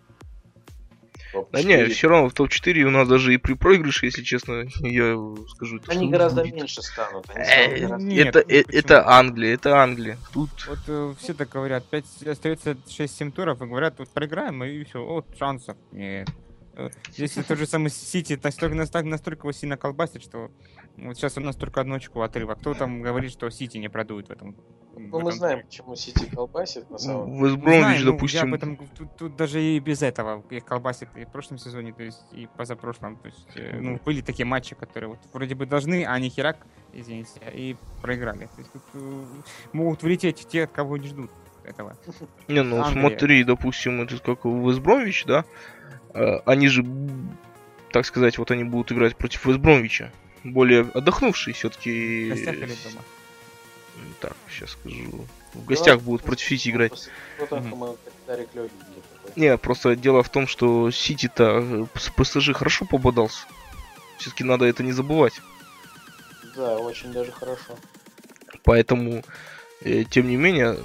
[1.53, 5.17] да не, все равно в топ-4 у нас даже и при проигрыше, если честно, я
[5.49, 5.81] скажу.
[5.89, 6.55] Они гораздо будет.
[6.55, 7.27] меньше станут.
[7.31, 8.07] Они э, гораздо...
[8.07, 10.19] Нет, это, это Англия, это Англия.
[10.33, 10.51] Тут...
[10.69, 15.05] Вот э, все так говорят, 5, остается 6-7 туров, и говорят, вот проиграем, и все,
[15.05, 15.77] вот шансов.
[15.93, 16.29] Нет.
[16.77, 20.51] Э, если тот же самый Сити настолько, настолько, настолько его сильно колбасит, что
[20.97, 22.55] вот сейчас у нас только одно очко отрыва.
[22.55, 24.55] Кто там говорит, что Сити не продует в этом?
[24.99, 27.51] Ну, мы знаем, почему Сити колбасит, на самом деле.
[27.51, 28.41] Вестбромвич, допустим.
[28.41, 31.59] Ну, я об этом, тут, тут даже и без этого их колбасит и в прошлом
[31.59, 33.17] сезоне, то есть и позапрошлом.
[33.17, 36.67] То есть, э, ну, были такие матчи, которые вот вроде бы должны, а они херак,
[36.95, 38.47] извините, и проиграли.
[38.47, 39.25] То есть тут э,
[39.73, 41.31] могут вылететь те, от кого не ждут
[41.65, 41.97] этого.
[42.49, 43.03] Не, ну Англия.
[43.03, 45.45] смотри, допустим, это как Вестбромвич, да?
[46.17, 46.85] Э, они же,
[47.93, 50.11] так сказать, вот они будут играть против Вестбромвича
[50.45, 52.27] более отдохнувший все-таки.
[52.27, 53.03] В гостях или дома?
[54.21, 55.27] Так, сейчас скажу.
[55.53, 57.09] В гостях будут против Сити играть.
[59.37, 63.47] Не, просто дело в том, что Сити-то с ПСЖ хорошо пободался.
[64.19, 65.41] Все-таки надо это не забывать.
[66.55, 67.77] Да, очень даже хорошо.
[68.65, 69.23] Поэтому,
[69.83, 70.79] э, тем не менее,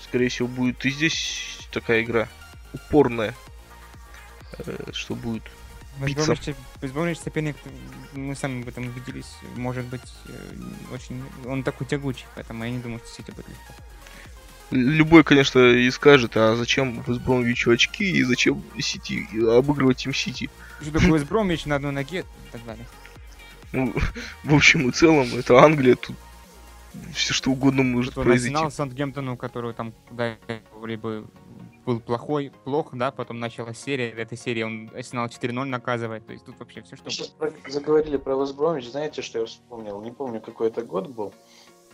[0.00, 2.28] скорее всего, будет и здесь такая игра
[2.72, 3.51] упорная, э,
[4.92, 5.42] что будет
[6.00, 6.34] биться.
[6.80, 7.56] Безборный соперник,
[8.14, 10.32] мы сами в этом убедились, может быть э,
[10.92, 11.22] очень...
[11.46, 13.74] Он такой тягучий, поэтому я не думаю, что Сити будет легко.
[14.70, 20.48] Любой, конечно, и скажет, а зачем Вестбромвичу очки и зачем Сити обыгрывать им Сити?
[20.80, 22.86] Что такое Вестбромвич на одной ноге и так далее.
[23.72, 23.94] Ну,
[24.44, 26.16] в общем и целом, это Англия, тут
[27.14, 28.54] все что угодно может Тут произойти.
[28.54, 31.26] Арсенал Сандгемптону, который там, бы
[31.84, 36.32] был плохой, плох, да, потом началась серия, в этой серии он Арсенал 4-0 наказывает, то
[36.32, 37.10] есть тут вообще все, что...
[37.10, 37.34] Сейчас
[37.68, 40.00] заговорили про Вестбромвич, знаете, что я вспомнил?
[40.02, 41.32] Не помню, какой это год был,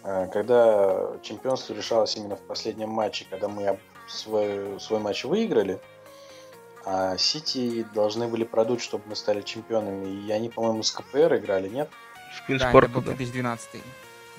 [0.03, 3.78] а, когда чемпионство решалось именно в последнем матче, когда мы
[4.09, 5.80] свой, свой матч выиграли,
[6.84, 11.68] а Сити должны были продуть, чтобы мы стали чемпионами, и они, по-моему, с КПР играли,
[11.68, 11.91] нет?
[12.32, 13.82] С да, это был 2012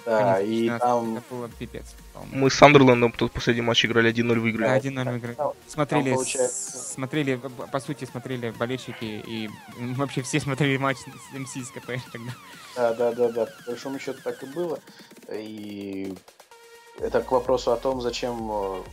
[0.10, 1.18] да, и там...
[1.18, 1.96] Это было пипец.
[2.32, 4.68] Мы с Сандерландом тот последний матч играли 1-0 выиграли.
[4.68, 5.36] Да, 1-0 выиграли.
[5.36, 6.94] Там, смотрели, получается...
[6.94, 7.40] смотрели,
[7.72, 9.50] по сути, смотрели болельщики и
[9.96, 12.32] вообще все смотрели матч с МС с КП тогда.
[12.76, 13.46] Да, да, да, да.
[13.46, 14.80] По большому счету так и было.
[15.32, 16.14] И
[17.00, 18.84] это к вопросу о том, зачем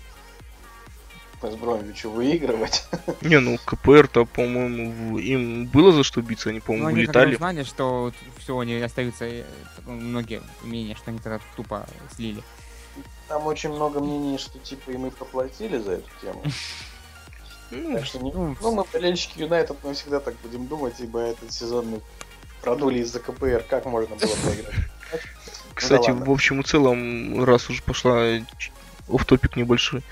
[1.43, 2.85] с Бромвичу выигрывать.
[3.23, 7.27] Не, ну КПР-то, по-моему, им было за что биться, они, по-моему, ну, вылетали.
[7.29, 9.45] Они знали, что все, они остаются, э,
[9.85, 12.43] многие мнения, что они тогда тупо слили.
[13.29, 16.43] Там очень много мнений, что типа и мы проплатили за эту тему.
[17.73, 18.31] Ну, так что не...
[18.33, 22.01] ну, ну, мы болельщики Юнайтед, мы всегда так будем думать, ибо этот сезон мы
[22.63, 24.75] продули из-за КПР, как можно было проиграть.
[25.75, 28.23] Кстати, ну, да в общем и целом, раз уже пошла
[29.09, 30.03] оф топик небольшой,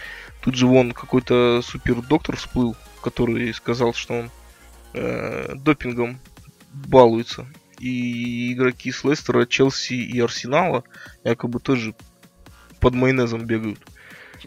[0.44, 4.30] Тут же вон какой-то супер доктор всплыл, который сказал, что он
[4.92, 6.20] э, допингом
[6.70, 7.46] балуется.
[7.78, 10.84] И игроки с Лестера, Челси и Арсенала
[11.24, 11.94] якобы тоже
[12.78, 13.78] под майонезом бегают.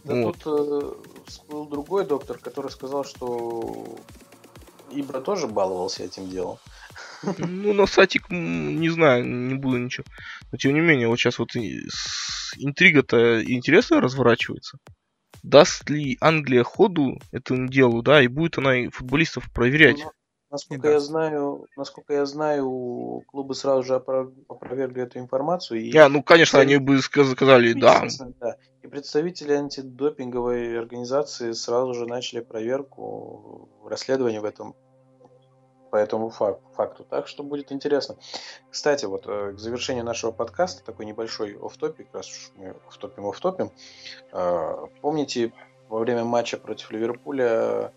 [0.03, 0.37] Да вот.
[0.37, 0.93] тут э,
[1.25, 3.97] всплыл другой доктор, который сказал, что
[4.91, 6.59] Ибра тоже баловался этим делом.
[7.39, 10.05] Ну, на сатик, не знаю, не буду ничего.
[10.51, 14.77] Но тем не менее, вот сейчас вот интрига-то интересно разворачивается
[15.43, 19.99] даст ли Англия ходу этому делу, да, и будет она и футболистов проверять.
[20.03, 20.11] Ну,
[20.49, 25.81] насколько я знаю, насколько я знаю, клубы сразу же опровергли эту информацию.
[25.81, 28.05] И а, ну, конечно, они бы сказали, да.
[28.39, 28.57] да.
[28.81, 34.75] И представители антидопинговой организации сразу же начали проверку, расследование в этом
[35.97, 37.07] по этому факту.
[37.09, 38.17] Так что будет интересно.
[38.69, 43.71] Кстати, вот э, к завершению нашего подкаста такой небольшой оф-топик, раз уж мы оф-топим, оф-топим.
[44.31, 45.53] Э, помните,
[45.89, 47.91] во время матча против Ливерпуля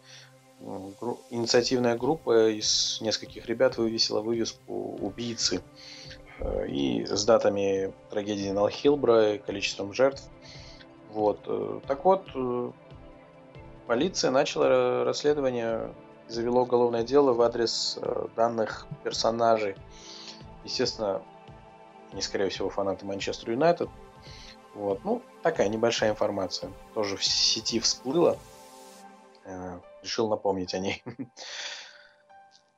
[1.29, 5.61] инициативная группа из нескольких ребят вывесила вывеску убийцы
[6.39, 10.23] э, и с датами трагедии Налхилбра и количеством жертв.
[11.11, 11.41] Вот.
[11.87, 12.25] Так вот,
[13.87, 15.93] полиция начала расследование
[16.33, 19.77] завело уголовное дело в адрес э, данных персонажей.
[20.65, 21.23] Естественно,
[22.13, 23.89] не скорее всего фанаты Манчестер Юнайтед.
[24.75, 26.73] Вот, ну, такая небольшая информация.
[26.95, 28.37] Тоже в сети всплыла.
[29.45, 31.03] Э, решил напомнить о ней.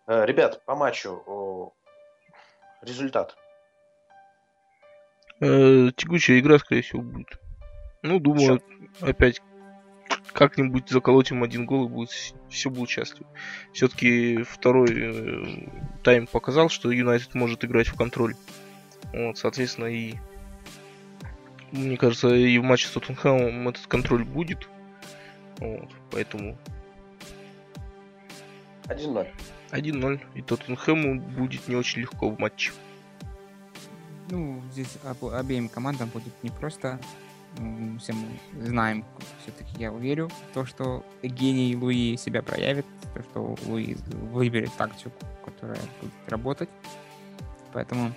[0.08, 1.72] Э, ребят, по матчу
[2.82, 3.36] результат.
[5.38, 7.38] Текущая игра, скорее всего, будет.
[8.02, 9.02] Ну, думаю, Счет.
[9.02, 9.40] опять
[10.32, 12.10] как-нибудь заколотим один гол и будет,
[12.48, 13.26] все будут счастливы.
[13.72, 15.68] Все-таки второй э,
[16.02, 18.34] тайм показал, что Юнайтед может играть в контроль.
[19.12, 20.14] Вот, соответственно, и
[21.72, 24.68] мне кажется, и в матче с Тоттенхэмом этот контроль будет.
[25.58, 26.58] Вот, поэтому
[28.84, 29.28] 1-0.
[29.70, 30.20] 1-0.
[30.34, 32.72] И Тоттенхэму будет не очень легко в матче.
[34.30, 36.98] Ну, здесь об- обеим командам будет непросто.
[38.00, 39.04] Все мы знаем,
[39.42, 43.96] все-таки я верю то, что гений Луи себя проявит, то, что Луи
[44.32, 45.12] выберет тактику,
[45.44, 46.70] которая будет работать.
[47.72, 48.12] Поэтому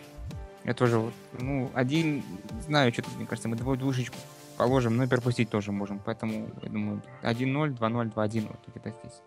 [0.63, 2.23] я тоже вот, ну, один,
[2.65, 4.17] знаю, что-то, мне кажется, мы двое двушечку
[4.57, 5.99] положим, но и пропустить тоже можем.
[5.99, 9.21] Поэтому, я думаю, 1-0, 2-0, 2-1, вот где-то здесь.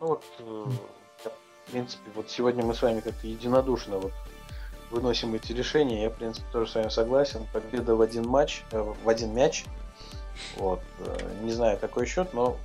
[0.00, 0.66] Ну вот, э,
[1.66, 4.12] в принципе, вот сегодня мы с вами как-то единодушно вот
[4.90, 6.02] выносим эти решения.
[6.04, 7.46] Я, в принципе, тоже с вами согласен.
[7.52, 9.64] Победа в один матч, э, в один мяч.
[10.56, 10.80] Вот.
[10.98, 12.56] э, Не знаю, какой счет, но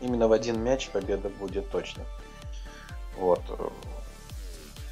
[0.00, 2.04] именно в один мяч победа будет точно.
[3.16, 3.42] Вот.
[3.48, 3.68] э,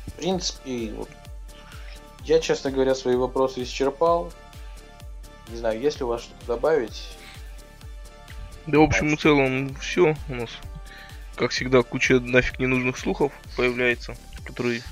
[0.07, 1.09] В принципе, вот,
[2.25, 4.33] я, честно говоря, свои вопросы исчерпал.
[5.49, 7.09] Не знаю, есть ли у вас что-то добавить?
[8.67, 10.51] Да, в общем и целом, все у нас.
[11.37, 14.83] Как всегда, куча нафиг ненужных слухов появляется, которые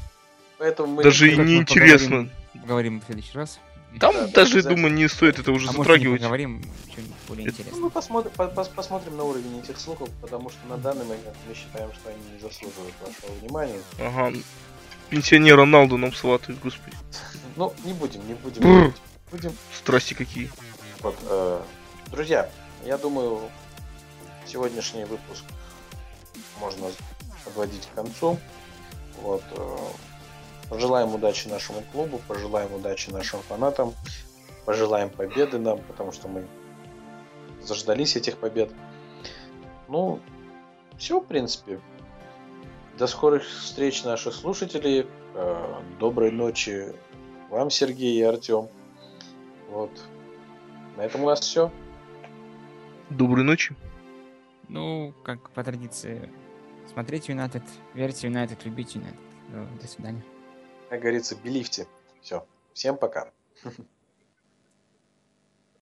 [0.58, 2.28] Поэтому мы даже и не интересно.
[2.52, 3.58] Поговорим в следующий раз.
[4.00, 6.20] Там Да, даже, думаю, не стоит это уже а может, затрагивать.
[6.20, 7.80] поговорим что-нибудь более Это- Ну, интересное.
[7.82, 11.54] мы посмотрим, по- пос- посмотрим на уровень этих слухов, потому что на данный момент мы
[11.54, 13.80] считаем, что они не заслуживают вашего внимания.
[14.00, 14.32] Ага.
[15.10, 16.96] Пенсионер Роналду нам сватают, господи.
[17.54, 18.62] Ну, не будем, не будем.
[18.62, 18.94] Бррр.
[19.30, 19.52] Будем.
[19.76, 20.50] Страсти какие.
[21.00, 21.62] Вот, э,
[22.10, 22.50] друзья,
[22.84, 23.42] я думаю,
[24.46, 25.44] сегодняшний выпуск
[26.58, 26.88] можно
[27.44, 28.38] подводить к концу.
[29.22, 29.76] Вот, э,
[30.68, 33.94] пожелаем удачи нашему клубу, пожелаем удачи нашим фанатам,
[34.64, 36.46] пожелаем победы нам, потому что мы
[37.62, 38.72] заждались этих побед.
[39.88, 40.20] Ну,
[40.98, 41.80] все, в принципе.
[42.98, 45.06] До скорых встреч, наши слушатели.
[45.34, 46.94] Э, Доброй ночи
[47.50, 48.68] вам, Сергей и Артем.
[49.70, 49.90] Вот.
[50.96, 51.70] На этом у нас все.
[53.10, 53.74] Доброй ночи.
[54.68, 56.30] Ну, как по традиции,
[56.92, 57.62] смотрите Юнайтед,
[57.92, 59.20] верьте Юнайтед, любите Юнайтед.
[59.52, 60.24] Э, До свидания.
[60.94, 61.88] Как говорится, белифте.
[62.22, 62.46] Все.
[62.72, 63.32] Всем пока.